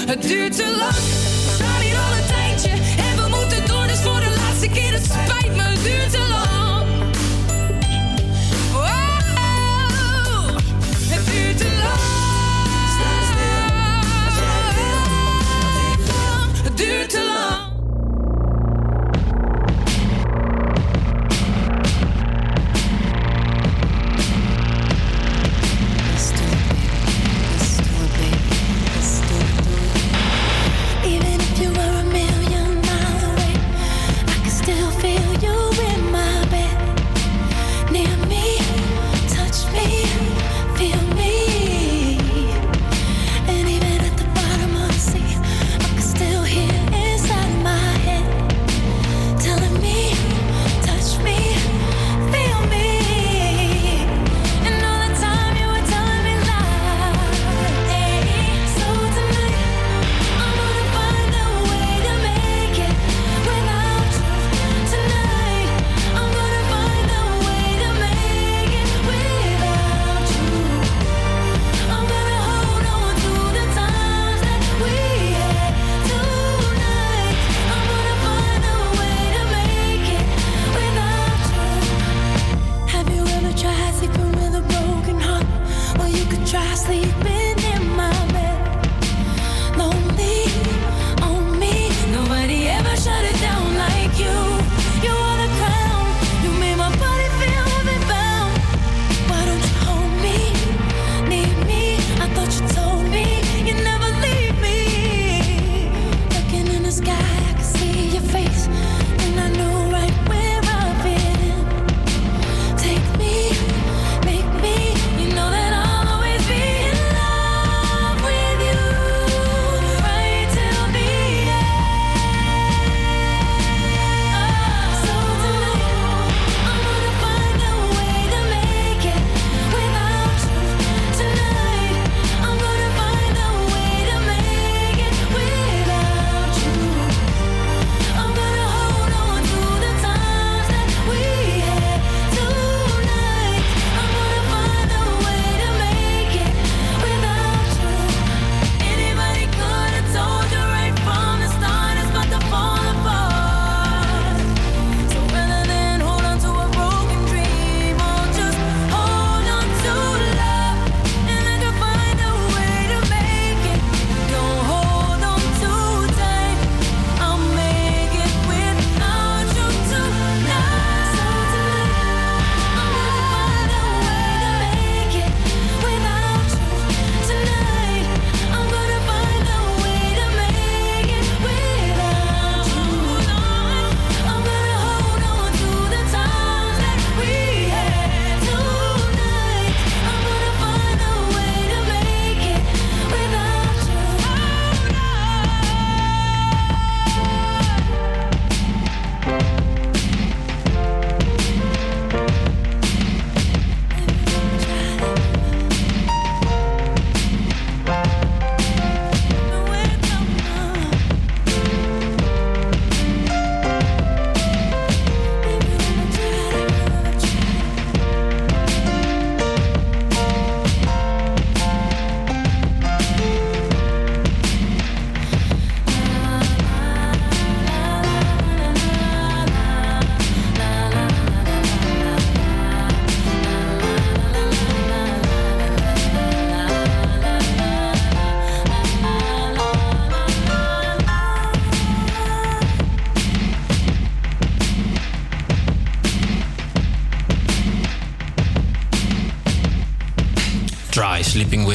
[0.06, 1.00] Het duurt te lang,
[1.46, 2.70] we staan hier al een tijdje.
[3.08, 4.92] En we moeten door, dus voor de laatste keer.
[4.92, 5.68] Het spijt me,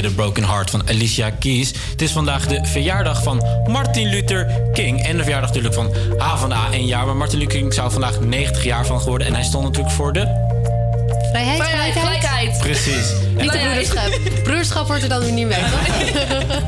[0.02, 1.74] with a Broken Heart van Alicia Keys.
[1.92, 5.04] Het is vandaag de verjaardag van Martin Luther King.
[5.04, 7.06] En de verjaardag natuurlijk van A van A 1 jaar.
[7.06, 9.28] Maar Martin Luther King zou vandaag 90 jaar van geworden.
[9.28, 10.48] En hij stond natuurlijk voor de...
[11.32, 12.58] Vrijheid, Vrijheid, gelijkheid.
[12.58, 13.12] Precies.
[13.38, 14.20] Niet de broederschap.
[14.44, 15.58] Broederschap wordt er dan weer niet mee.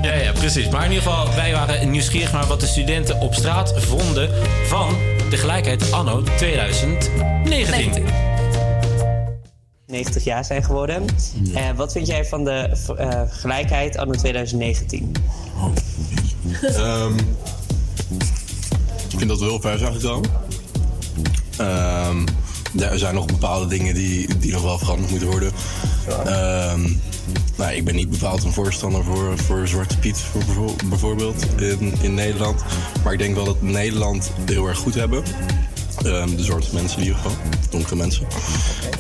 [0.01, 0.69] Ja, ja, precies.
[0.69, 4.29] Maar in ieder geval, wij waren nieuwsgierig naar wat de studenten op straat vonden
[4.67, 4.95] van
[5.29, 8.05] de gelijkheid anno 2019.
[9.91, 11.05] 90 jaar zijn geworden.
[11.53, 15.11] Eh, wat vind jij van de eh, gelijkheid anno 2019?
[16.61, 17.13] Ehm,
[19.09, 20.29] ik vind dat we heel ver zijn gekomen.
[21.57, 22.17] Ehm,
[22.73, 25.51] ja, er zijn nog bepaalde dingen die, die nog wel veranderd moeten worden.
[26.25, 26.81] Ehm,
[27.57, 31.93] nou, ik ben niet bepaald een voorstander voor, voor Zwarte Piet voor bijvo- bijvoorbeeld in,
[32.01, 32.63] in Nederland.
[33.03, 35.23] Maar ik denk wel dat Nederland het heel erg goed hebben.
[36.01, 37.37] De zwarte mensen in ieder geval,
[37.71, 38.27] donkere mensen.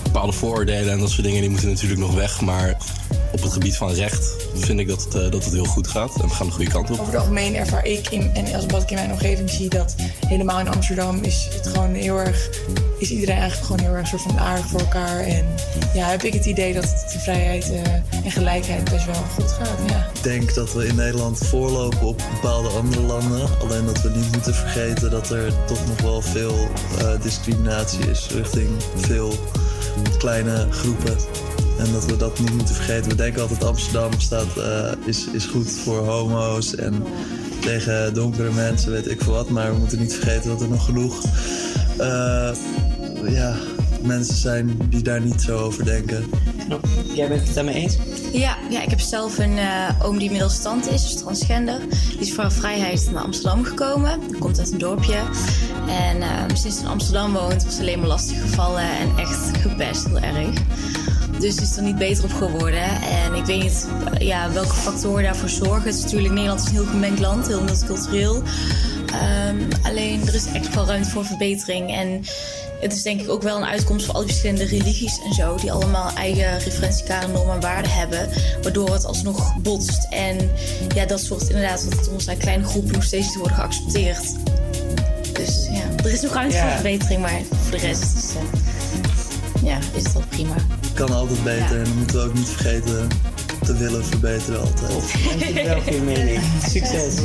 [0.03, 2.41] Bepaalde vooroordelen en dat soort dingen die moeten natuurlijk nog weg.
[2.41, 2.77] Maar
[3.31, 6.21] op het gebied van recht vind ik dat het, eh, dat het heel goed gaat.
[6.21, 6.99] En we gaan de goede kant op.
[6.99, 9.95] Over het algemeen ervaar ik in, en als wat ik in mijn omgeving zie, dat
[10.27, 12.49] helemaal in Amsterdam is het gewoon heel erg.
[12.97, 15.19] Is iedereen eigenlijk gewoon heel erg soort van aardig voor elkaar.
[15.19, 15.45] En
[15.93, 17.93] ja, heb ik het idee dat de vrijheid eh,
[18.23, 19.77] en gelijkheid best wel goed gaat.
[19.87, 20.09] Ja.
[20.13, 23.49] Ik denk dat we in Nederland voorlopen op bepaalde andere landen.
[23.59, 26.67] Alleen dat we niet moeten vergeten dat er toch nog wel veel
[26.99, 29.33] eh, discriminatie is richting veel
[30.17, 31.17] kleine groepen.
[31.81, 33.09] En dat we dat niet moeten vergeten.
[33.09, 37.03] We denken altijd Amsterdam staat, eh, is, is goed voor homo's en
[37.59, 39.49] tegen donkere mensen, weet ik veel wat.
[39.49, 41.23] Maar we moeten niet vergeten dat er nog genoeg
[41.97, 42.51] eh,
[43.27, 43.55] ja,
[44.01, 46.29] mensen zijn die daar niet zo over denken.
[47.13, 47.97] Jij bent het daarmee eens?
[48.31, 51.79] Ja, ja, ik heb zelf een eh, oom die middelstand is, dus transgender.
[52.09, 54.19] Die is voor vrijheid naar Amsterdam gekomen.
[54.27, 55.19] Die komt uit een dorpje.
[55.87, 60.07] En eh, sinds in Amsterdam woont, was hij alleen maar lastig gevallen en echt gepest,
[60.07, 60.49] heel erg.
[61.41, 62.89] Dus is er niet beter op geworden.
[63.01, 65.83] En ik weet niet eh, ja, welke factoren daarvoor zorgen.
[65.83, 68.43] Het is natuurlijk, Nederland is een heel gemengd land, heel multicultureel.
[69.05, 71.91] Ehm, alleen er is echt wel ruimte voor verbetering.
[71.95, 72.23] En
[72.81, 75.55] het is denk ik ook wel een uitkomst van al die verschillende religies en zo.
[75.55, 78.29] Die allemaal eigen referentiekader, normen en waarden hebben.
[78.61, 80.07] Waardoor het alsnog botst.
[80.09, 80.51] En
[80.95, 84.35] ja, dat zorgt inderdaad dat het onze kleine groepen nog steeds niet worden geaccepteerd.
[85.33, 87.21] Dus ja, er is nog ruimte voor verbetering.
[87.21, 90.55] Maar voor de rest is, eh, ja, is het wel prima.
[90.93, 93.07] Kan altijd beter en dan moeten we ook niet vergeten
[93.65, 95.13] te willen verbeteren altijd.
[95.39, 96.39] Dankjewel voor je mening.
[96.67, 97.15] Succes.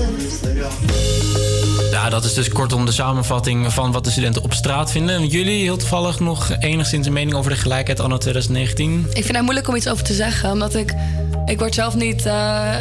[1.91, 5.27] Ja, dat is dus kortom de samenvatting van wat de studenten op straat vinden.
[5.27, 9.07] Jullie heel toevallig nog enigszins een mening over de gelijkheid anno 2019?
[9.13, 10.95] Ik vind het moeilijk om iets over te zeggen, omdat ik...
[11.47, 12.27] Ik word zelf niet...
[12.27, 12.75] eh,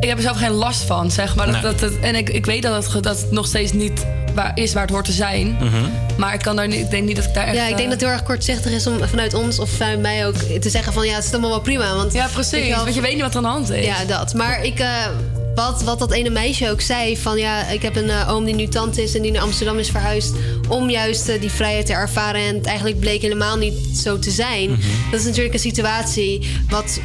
[0.00, 1.46] ik heb er zelf geen last van, zeg maar.
[1.62, 1.90] Dat, Nee.
[1.90, 4.82] Dat, en ik, ik weet dat het, dat het nog steeds niet waar is waar
[4.82, 5.56] het hoort te zijn.
[5.60, 5.84] Mhm.
[6.16, 7.56] Maar ik, kan daar niet, ik denk niet dat ik daar echt...
[7.56, 10.00] Ja, ik denk eh, dat het heel erg kortzichtig is om vanuit ons of vanuit
[10.00, 11.94] mij ook te zeggen van ja, het is allemaal wel prima.
[11.94, 12.74] Want ja, precies.
[12.74, 13.84] Want je weet niet wat er aan de hand is.
[13.84, 14.34] Ja, dat.
[14.34, 15.06] Maar ik, eh,
[15.54, 18.54] wat, wat dat ene meisje ook zei van ja, ik heb een eh, oom die
[18.54, 20.34] nu tante is en die naar Amsterdam is verhuisd
[20.68, 22.40] om juist die vrijheid te ervaren.
[22.40, 24.70] En het eigenlijk bleek helemaal niet zo te zijn.
[24.70, 24.80] Mhm.
[25.10, 27.00] Dat is natuurlijk een situatie wat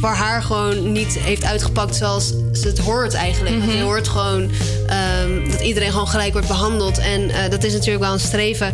[0.00, 3.58] voor haar gewoon niet heeft uitgepakt zoals ze het hoort eigenlijk.
[3.58, 4.50] Want Je hoort gewoon
[4.86, 6.98] ehm, dat iedereen gewoon gelijk wordt behandeld.
[6.98, 8.72] En eh, dat is natuurlijk wel een streven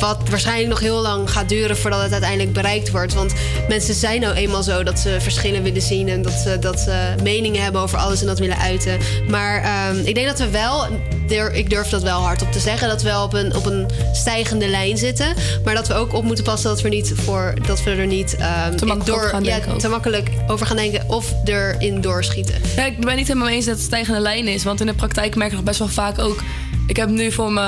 [0.00, 3.14] wat waarschijnlijk nog heel lang gaat duren voordat het uiteindelijk bereikt wordt.
[3.14, 3.32] Want
[3.68, 7.14] mensen zijn nou eenmaal zo dat ze verschillen willen zien en dat ze, dat ze
[7.22, 8.98] meningen hebben over alles en dat willen uiten.
[9.28, 10.86] Maar ehm, ik denk dat we wel,
[11.52, 14.68] ik durf dat wel hardop te zeggen, dat we wel op een, op een stijgende
[14.68, 15.34] lijn zitten.
[15.64, 18.36] Maar dat we ook op moeten passen dat we, niet voor, dat we er niet
[18.36, 19.78] ehm, Te makkelijk over gaan ja, denken ook.
[19.78, 22.54] te makkelijk over gaan denken of erin doorschieten.
[22.76, 24.64] Ja, ik ben niet helemaal eens dat het stijgende lijn is.
[24.64, 26.42] Want in de praktijk merk ik nog best wel vaak ook...
[26.86, 27.60] Ik heb nu voor me,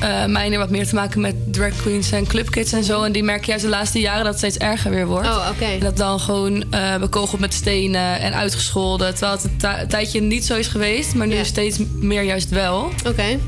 [0.00, 3.02] eh mijne wat meer te maken met drag queens en clubkids en zo.
[3.02, 5.28] En die merken juist de laatste jaren dat het steeds erger weer wordt.
[5.28, 5.78] Oh, oké.
[5.78, 9.14] Dat dan gewoon eh bekogeld met stenen en uitgescholden.
[9.14, 11.14] Terwijl het een tijdje niet zo is geweest.
[11.14, 12.90] Maar nu steeds meer juist wel.
[13.06, 13.38] Oké.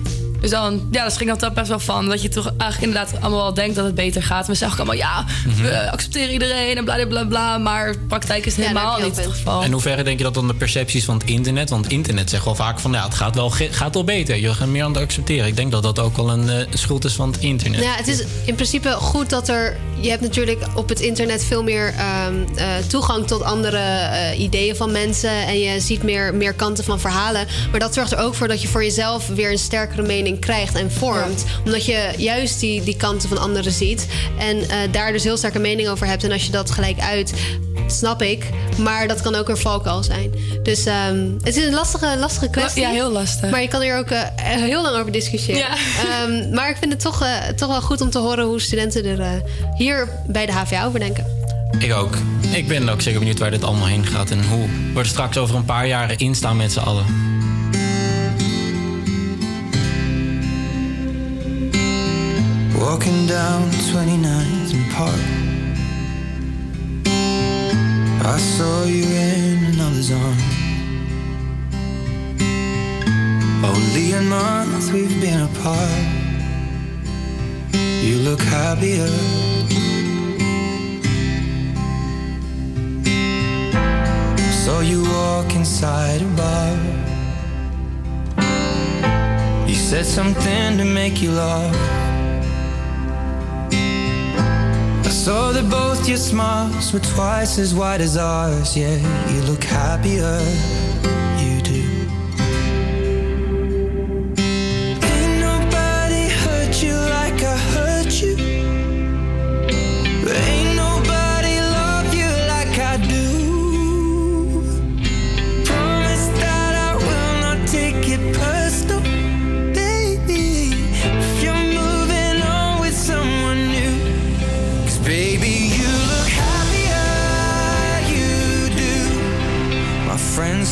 [0.47, 2.09] Dus dan, ja, schrik ik dan best wel van.
[2.09, 4.47] Dat je toch eigenlijk inderdaad allemaal wel denkt dat het beter gaat.
[4.47, 5.63] We zeggen ook allemaal, ja, Mhm.
[5.63, 7.59] we accepteren iedereen en bla bla bla.
[7.59, 9.63] Maar in praktijk is het Ja, daar helemaal niet het geval.
[9.63, 11.71] In hoeverre denk je dat dan de percepties van het internet...
[11.71, 14.37] want het internet zegt wel vaak van ja, het gaat wel, gaat wel beter.
[14.37, 15.47] Je gaat meer aan het accepteren.
[15.47, 17.83] Ik denk dat dat ook wel een eh, schuld is van het internet.
[17.83, 19.77] Ja, het is in principe goed dat er.
[20.01, 24.77] Je hebt natuurlijk op het internet veel meer ehm, eh, toegang tot andere eh, ideeën
[24.77, 25.31] van mensen.
[25.47, 27.47] En je ziet meer, meer kanten van verhalen.
[27.71, 30.75] Maar dat zorgt er ook voor dat je voor jezelf weer een sterkere mening krijgt
[30.75, 31.45] en vormt.
[31.65, 34.07] Omdat je juist die, die kanten van anderen ziet.
[34.39, 36.25] En eh, daar dus heel sterke mening over hebt.
[36.25, 37.33] En als je dat gelijk uit,
[37.87, 38.51] snap ik.
[38.79, 40.35] Maar dat kan ook een valkuil zijn.
[40.63, 42.83] Dus ehm, het is een lastige, lastige kwestie.
[42.83, 43.51] Ja, heel lastig.
[43.51, 45.67] Maar je kan hier ook eh, heel lang over discussiëren.
[46.07, 49.05] Ehm, maar ik vind het toch, eh, toch wel goed om te horen hoe studenten
[49.05, 49.43] er
[49.77, 51.27] hier bij de HVA over denken.
[51.79, 52.17] Ik ook.
[52.51, 55.37] Ik ben ook zeker benieuwd waar dit allemaal heen gaat en hoe we er straks
[55.37, 57.36] over een paar jaren in staan met z'n allen.
[62.87, 65.25] Walking down 29th and Park.
[68.25, 70.39] I saw you in another's arm
[73.65, 76.05] Only a month we've been apart.
[78.07, 79.11] You look happier.
[84.63, 86.77] Saw you walk inside a bar.
[89.67, 92.06] You said something to make you laugh.
[95.07, 98.77] I saw that both your smiles were twice as wide as ours.
[98.77, 98.97] Yeah,
[99.33, 100.41] you look happier.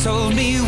[0.05, 0.64] told me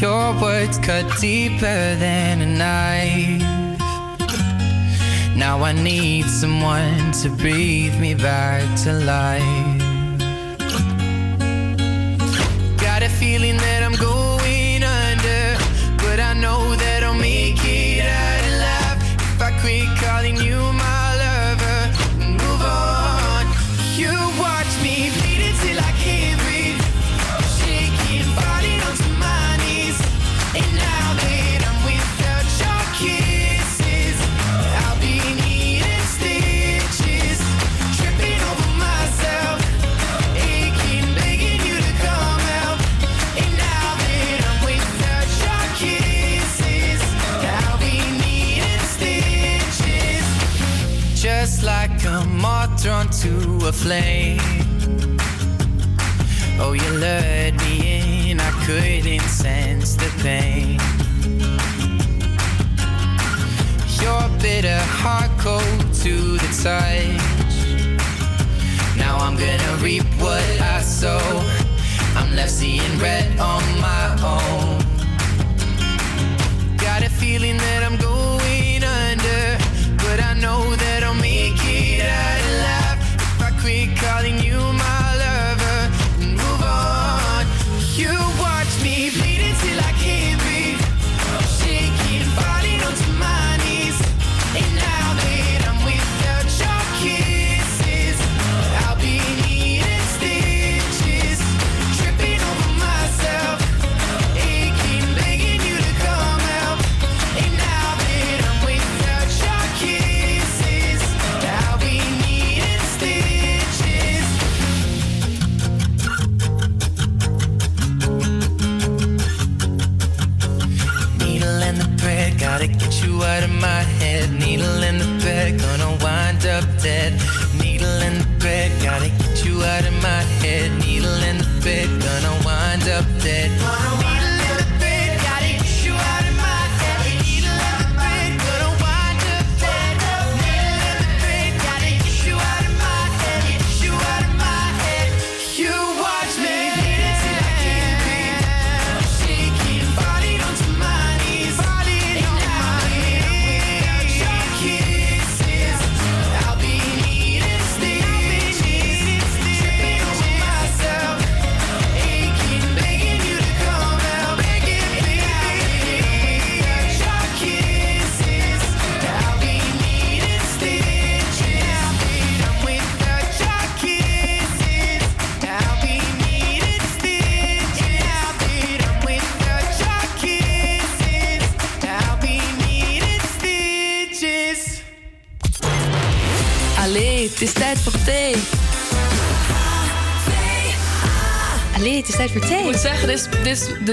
[0.00, 3.42] Your words cut deeper than a knife.
[5.36, 9.63] Now I need someone to breathe me back to life.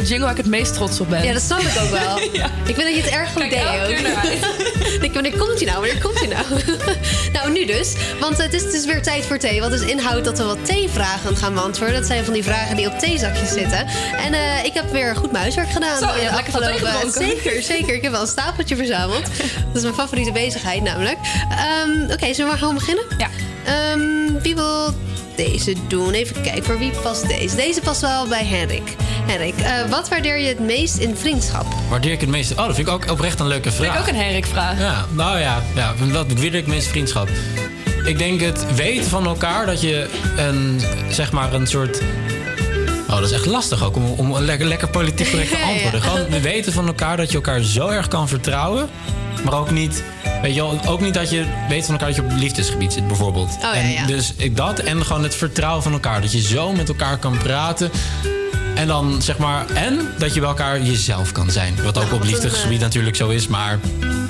[0.01, 1.23] De jingle waar ik het meest trots op ben.
[1.23, 2.17] Ja, dat snap ik ook wel.
[2.71, 5.03] Ik vind dat je het erg goed Kijk deed ook.
[5.07, 5.79] Ik wanneer komt hij nou?
[5.79, 6.45] Wanneer komt hij nou?
[7.33, 7.93] nou, nu dus.
[8.19, 9.59] Want het is dus weer tijd voor thee.
[9.59, 11.95] Wat dus inhoudt dat we wat theevragen gaan beantwoorden.
[11.95, 13.87] Dat zijn van die vragen die op theezakjes zitten.
[14.17, 15.97] En eh, ik heb weer goed muiswerk gedaan.
[15.97, 17.11] Zo, je lekker afgelopen-.
[17.11, 17.93] Zeker, zeker.
[17.93, 19.25] Ik heb wel een stapeltje verzameld.
[19.67, 21.17] Dat is mijn favoriete bezigheid namelijk.
[21.49, 23.03] Ehm, Oké, zullen we maar gewoon beginnen?
[23.17, 23.29] Ja.
[23.65, 24.93] Ehm, wie wil
[25.35, 26.13] deze doen?
[26.13, 27.55] Even kijken, voor wie past deze?
[27.55, 28.95] Deze past wel bij Henrik.
[29.25, 31.65] Henrik, eh, wat waardeer je het meest in vriendschap?
[31.89, 32.51] Waardeer ik het meest?
[32.51, 33.93] Oh, dat vind ik ook oprecht een leuke vraag.
[33.93, 34.79] Vind ik ook een Henrik-vraag.
[34.79, 37.29] Ja, nou ja, ja wat waardeer ik het meest vriendschap?
[38.05, 42.01] Ik denk het weten van elkaar dat je een, zeg maar, een soort.
[43.09, 45.63] Oh, dat is echt lastig ook om, om een lekker, lekker politiek correct te Ja,
[45.67, 45.71] ja.
[45.71, 46.01] antwoorden.
[46.01, 48.89] Gewoon weten van elkaar dat je elkaar zo erg kan vertrouwen.
[49.43, 50.03] Maar ook niet,
[50.41, 53.07] weet je wel, ook niet dat je weet van elkaar dat je op liefdesgebied zit,
[53.07, 53.49] bijvoorbeeld.
[53.49, 54.05] Oh, ja, en ja.
[54.05, 56.21] Dus ik dat en gewoon het vertrouwen van elkaar.
[56.21, 57.91] Dat je zo met elkaar kan praten.
[58.81, 61.75] En dan zeg maar, en dat je bij elkaar jezelf kan zijn.
[61.83, 63.47] Wat ook Nou, op liefdesgebied natuurlijk zo is.
[63.47, 63.79] Maar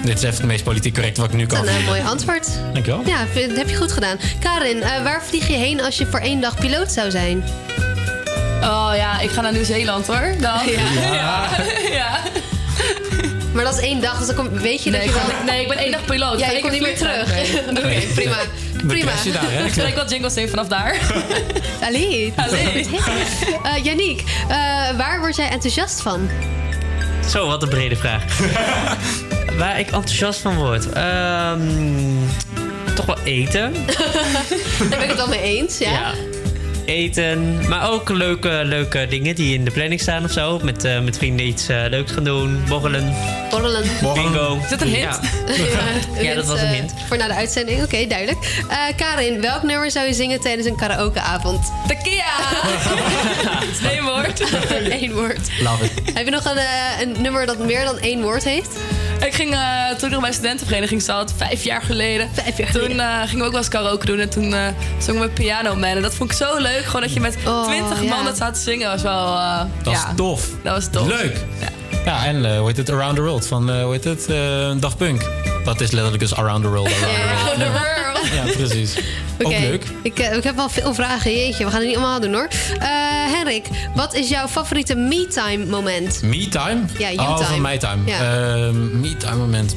[0.04, 1.88] dit is even het meest politiek correct wat ik nu Dat kan is een eh,
[1.88, 2.50] mooi antwoord.
[2.74, 3.02] Dankjewel.
[3.06, 4.18] Ja, dat heb je goed gedaan.
[4.40, 7.44] Karin, eh, waar vlieg je heen als je voor één dag piloot zou zijn?
[8.62, 10.34] Oh ja, ik ga naar Nieuw-Zeeland hoor.
[10.40, 10.60] Dan.
[10.66, 11.14] Ja.
[11.14, 11.50] ja.
[12.00, 12.20] ja.
[13.54, 15.44] Maar dat is één dag, dus dan kom, weet je Nee, dat ik je wel...
[15.46, 16.40] nee, ik ben één dag piloot.
[16.40, 17.34] Ja, ik komt niet meer terug.
[17.70, 18.38] Oké, prima.
[18.88, 19.12] Prima.
[19.12, 19.66] crash je daar, hè?
[19.72, 21.00] Ik ik wat jingles in vanaf daar.
[21.88, 22.34] Allee.
[22.36, 22.88] Allee.
[23.64, 24.56] Eh Yannick, eh,
[24.98, 26.30] waar word jij enthousiast van?
[27.30, 28.24] Zo, wat een brede vraag.
[29.58, 30.90] Waar ik enthousiast van word?
[30.90, 31.62] Ehm,
[32.96, 33.74] toch wel eten.
[33.86, 35.92] Daar ben ik het wel mee eens, ja.
[35.92, 36.14] Ja.
[36.86, 40.60] Eten, maar ook leuke, leuke dingen die in de planning staan of zo.
[40.64, 43.14] Met, eh, met vrienden iets eh, leuks gaan doen, borrelen,
[43.50, 43.84] Borrelen.
[44.14, 44.58] bingo.
[44.64, 45.20] Is dat een hint?
[46.16, 46.22] Ja.
[46.22, 46.94] Ja, dat was een eh, hint.
[47.08, 48.64] Voor na de uitzending, oké, duidelijk.
[48.70, 51.72] Eh, Karin, welk nummer zou je zingen tijdens een karaokeavond?
[51.88, 52.24] Tequila!
[53.72, 54.42] Is één woord.
[55.02, 55.50] Eén woord.
[55.62, 55.92] Love it.
[56.14, 58.70] Heb je nog een, eh, een nummer dat meer dan één woord heeft?
[59.26, 62.30] Ik ging eh, toen ik nog bij studentenvereniging zat, vijf jaar geleden.
[62.34, 64.68] Vijf jaar Toen eh, gingen we ook wel eens karaoke doen en toen eh
[65.00, 65.84] zongen we Piano Man.
[65.84, 68.16] En dat vond ik zo leuk, gewoon dat je met Oh, twintig ja.
[68.16, 68.90] man dat staat te zingen.
[68.92, 70.48] was wel, eh, Dat ja, is tof.
[70.64, 71.08] Dat was tof.
[71.08, 71.36] Leuk.
[72.06, 72.90] Ja, en eh, hoe heet het?
[72.90, 74.26] Around the World van, eh, hoe heet het?
[74.30, 75.22] eh Daft Punk.
[75.64, 76.88] Dat is letterlijk dus Around the World.
[76.88, 78.11] Around the World.
[78.34, 78.98] Ja, precies.
[79.40, 79.84] Oké, leuk.
[80.04, 81.32] Ik, eh, ik heb wel veel vragen.
[81.32, 82.48] Jeetje, we gaan het niet allemaal doen hoor.
[82.80, 82.88] Eh,
[83.34, 86.22] Henrik, wat is jouw favoriete me-time moment?
[86.22, 86.82] Me-time?
[86.98, 87.48] Ja, you Oh, time.
[87.50, 88.02] van my-time.
[88.06, 88.20] Ja.
[88.20, 89.76] Ehm, me-time moment.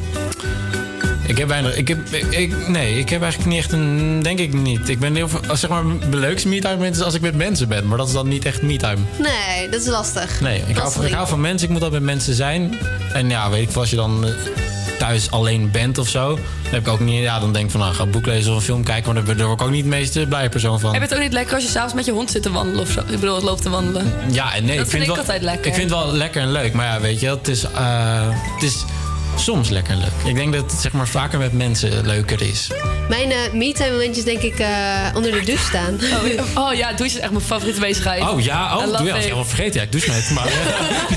[1.27, 1.77] Ik heb weinig...
[1.77, 1.99] Ik heb,
[2.31, 4.21] ik, nee, ik heb eigenlijk niet echt een...
[4.23, 4.89] Denk ik niet.
[4.89, 5.41] Ik ben heel veel...
[5.57, 7.87] Zeg maar, mijn leukste me-time moment is als ik met mensen ben.
[7.87, 9.01] Maar dat is dan niet echt me-time.
[9.19, 10.41] Nee, dat is lastig.
[10.41, 11.66] Nee, ik hou, van, ik hou van mensen.
[11.66, 12.79] Ik moet dat met mensen zijn.
[13.12, 14.33] En ja, weet ik als je dan eh,
[15.05, 16.35] thuis alleen bent of zo...
[16.35, 17.23] Dan heb ik ook niet...
[17.23, 19.15] Ja, dan denk ik van, nou, ga een boek lezen of een film kijken.
[19.15, 20.93] Maar daar, word ik ook niet het meest blije persoon van.
[20.93, 22.81] Heb je het ook niet lekker als je s'avonds met je hond zit te wandelen
[22.81, 23.01] of zo?
[23.01, 24.13] Ik bedoel, het loopt te wandelen.
[24.31, 24.77] Ja en nee.
[24.77, 25.67] Dat ik vind ik wel, altijd lekker.
[25.67, 26.73] Ik vind het wel lekker en leuk.
[26.73, 28.85] Maar ja, weet je, het is, eh, het is
[29.37, 30.29] soms lekker en leuk.
[30.29, 32.71] Ik denk dat het zeg maar, vaker met mensen leuker is.
[33.09, 34.69] Mijn eh me-time momentjes denk ik eh,
[35.15, 35.95] onder de douche staan.
[35.95, 36.45] Oh, ja.
[36.63, 38.23] oh ja, douche is echt mijn favoriete bezigheid.
[38.23, 39.75] Oh ja, oh, doe, ja, ik helemaal vergeten.
[39.75, 40.31] Ja, ik douche met.
[40.31, 40.49] Maar,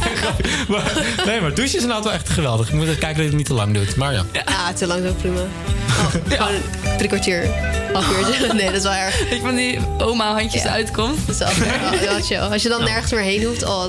[0.68, 0.94] maar,
[1.26, 2.68] nee, maar douchen is inderdaad wel echt geweldig.
[2.68, 3.96] Ik moet even kijken dat je het niet te lang doet.
[3.96, 4.26] Maar ja.
[4.32, 5.40] Ja, te lang is ook prima.
[5.40, 6.62] Oh, Gewoon
[6.98, 7.48] drie kwartier.
[7.94, 8.54] Half uurtje.
[8.54, 9.20] Nee, dat is wel erg.
[9.30, 10.70] Je van die oma handjes Ja.
[10.70, 11.18] uitkomt.
[11.28, 11.68] Dat is wel
[12.40, 12.52] wel-.
[12.52, 13.64] Als je dan nergens meer heen hoeft.
[13.64, 13.84] Oh.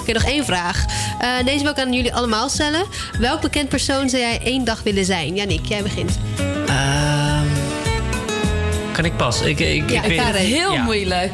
[0.00, 0.84] Oké, nog één vraag.
[1.20, 2.84] Eh, deze wil ik aan jullie allemaal stellen.
[3.18, 5.34] Welk bekend persoon zou jij één dag willen zijn?
[5.34, 6.18] Yannick, jij begint.
[9.02, 9.40] Kan ik pas?
[9.40, 10.40] Ik, ik, Ja, ik weet Karen.
[10.40, 10.82] Heel Ja.
[10.82, 11.30] moeilijk.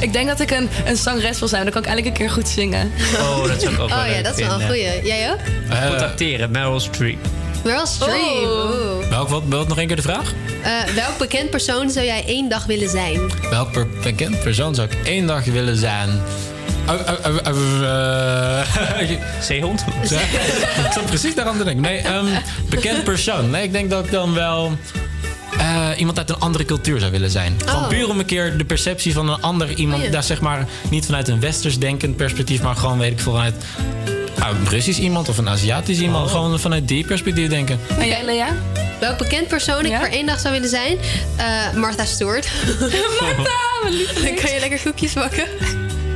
[0.00, 1.70] Ik denk dat ik een, een zangeres wil zijn.
[1.70, 2.92] Dan kan ik een keer goed zingen.
[3.18, 5.02] Oh, dat zou ik ook wel Oh ja, dat is wel een goeie.
[5.04, 5.38] Jij ook?
[5.70, 7.18] Eh, Goed acteren, Meryl Streep.
[7.64, 9.10] Meryl Streep.
[9.10, 10.32] Welk, wat, wat nog één keer de vraag?
[10.62, 13.20] Eh, welk bekend persoon zou jij één dag willen zijn?
[13.50, 16.20] Welk per- bekend persoon zou ik één dag willen zijn?
[19.40, 19.84] Zeehond?
[20.86, 21.82] ik zat precies daar aan te denken.
[21.82, 22.26] Nee, ehm,
[22.68, 23.50] bekend persoon.
[23.50, 24.72] Nee, ik denk dat ik dan wel...
[25.58, 27.56] eh, iemand uit een andere cultuur zou willen zijn.
[27.64, 27.88] Gewoon Oh.
[27.88, 29.98] puur om een keer de perceptie van een ander iemand...
[29.98, 30.12] Oh ja.
[30.12, 32.62] daar zeg maar niet vanuit een westers denkend perspectief...
[32.62, 33.54] maar gewoon, weet ik vanuit
[34.36, 36.26] een Russisch iemand of een Aziatisch iemand.
[36.26, 36.32] Oh.
[36.32, 37.80] Gewoon vanuit die perspectief denken.
[37.98, 38.48] En jij, Lea?
[39.00, 40.98] Welk bekend persoon ik voor één dag zou willen zijn?
[41.36, 42.48] Eh Martha Stewart.
[43.20, 43.94] Martha, mijn
[44.24, 45.46] Dan kan je lekker koekjes bakken.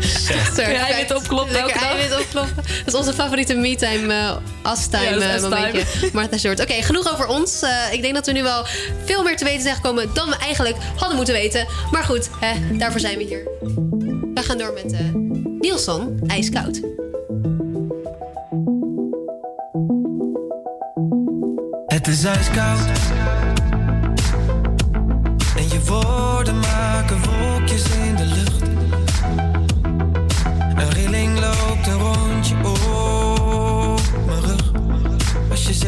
[0.02, 1.98] Je eiwit opkloppen Lekker elke dag?
[1.98, 2.56] eiwit opkloppen.
[2.56, 5.84] Dat is onze favoriete me-time, eh as-time Ja, eh, momentje.
[6.12, 6.60] Martha Stewart.
[6.60, 7.62] Oké, genoeg over ons.
[7.62, 8.64] Eh, ik denk dat we nu wel
[9.04, 11.66] veel meer te weten zijn gekomen dan we eigenlijk hadden moeten weten.
[11.90, 13.42] Maar goed, hè, daarvoor zijn we hier.
[14.34, 14.98] We gaan door met eh
[15.58, 16.80] Nielson, ijskoud.
[21.86, 22.86] Het is ijskoud.
[25.56, 28.71] En je woorden maken wolkjes in de lucht.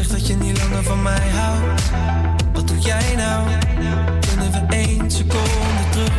[0.05, 1.81] Zegt dat je niet langer van mij houdt,
[2.53, 3.49] wat doe jij nou?
[4.27, 6.13] Kunnen we één seconde terug?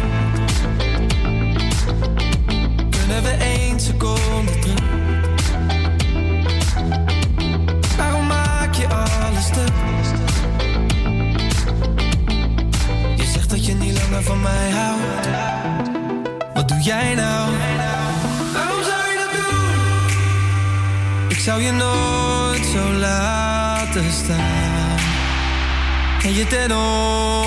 [2.91, 4.83] Kunnen we één seconde terug?
[7.97, 9.73] Waarom maak je alles stuk?
[13.17, 15.29] Je zegt dat je niet langer van mij houdt.
[16.55, 17.51] Wat doe jij nou?
[18.53, 19.69] Waarom zou je dat doen?
[21.29, 23.66] Ik zou je nooit zo laten
[26.23, 26.77] En je ten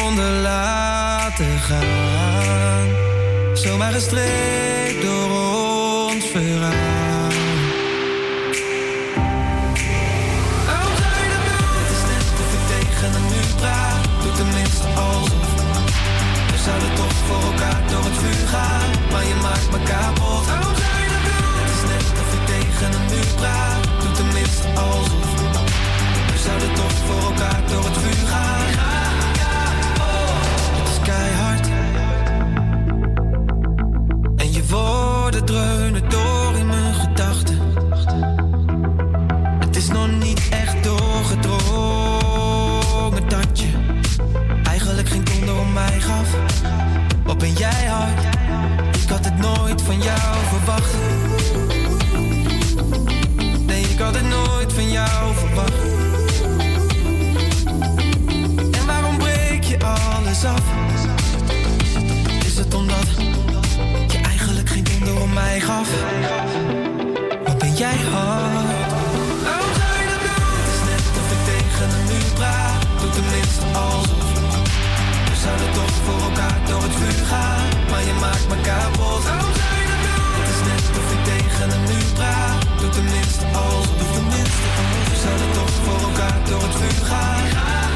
[0.05, 2.87] onder laten gaan.
[3.53, 5.29] Zomaar gestreept door
[6.09, 7.27] ons verhaal.
[14.23, 15.53] Je tenminste alsof.
[16.51, 18.89] We zouden toch voor elkaar door het vuur gaan.
[19.11, 20.45] Maar je maakt me kapot.
[20.45, 21.43] Waarom zou je dat?
[21.59, 23.88] Het is net of ik tegen een muur praat.
[26.59, 28.61] Zouden toch voor elkaar door het vuur gaan.
[30.77, 31.67] Het is keihard.
[34.35, 37.57] En je woorden dreunen door in mijn gedachten.
[39.59, 43.69] Het is nog niet echt doorgedrongen dat je
[44.63, 46.35] eigenlijk geen donder om mij gaf.
[47.23, 48.23] Wat ben jij hard?
[49.03, 50.93] Ik had het nooit van jou verwacht.
[53.65, 56.18] Nee, ik had het nooit van jou verwacht.
[60.45, 60.63] Af?
[62.45, 63.07] Is het omdat
[64.07, 65.89] je eigenlijk geen donder om mij gaf?
[67.45, 68.79] Wat ben jij hard?
[70.09, 70.47] Dat doen?
[70.57, 72.81] Het is net of ik tegen een muur praat.
[72.99, 74.27] Doe tenminste alsof.
[75.29, 77.67] We zouden toch voor elkaar door het vuur gaan.
[77.89, 79.23] Maar je maakt me kapot.
[79.23, 79.53] Doen?
[80.37, 82.79] Het is net of ik tegen een muur praat.
[82.79, 83.97] Doe tenminste alsof.
[83.99, 85.05] Doe tenminste alsof.
[85.11, 87.88] We zouden toch voor elkaar door het vuur gaan.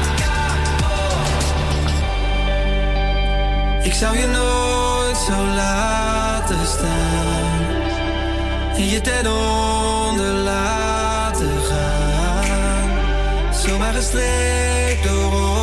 [3.84, 7.62] Ik zou je nooit zo laten staan.
[8.76, 13.52] En je ten onder laten gaan.
[13.54, 15.53] Zomaar gestreept door ons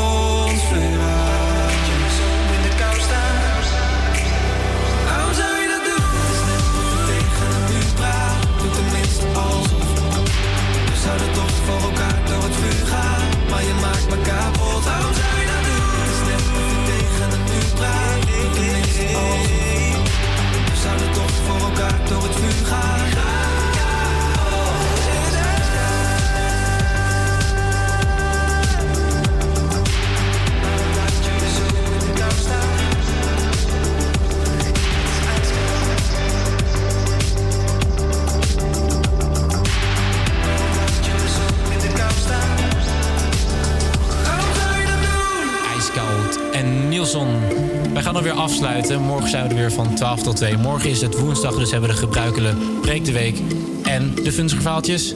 [47.93, 49.01] Wij gaan alweer afsluiten.
[49.01, 50.57] Morgen zijn we er weer van 12 tot 2.
[50.57, 53.39] Morgen is het woensdag, dus hebben we de gebruikelijke Breek de Week.
[53.83, 55.15] En de funstige.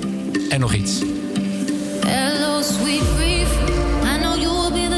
[0.50, 1.02] En nog iets.
[1.02, 1.06] I
[4.20, 4.96] know you will be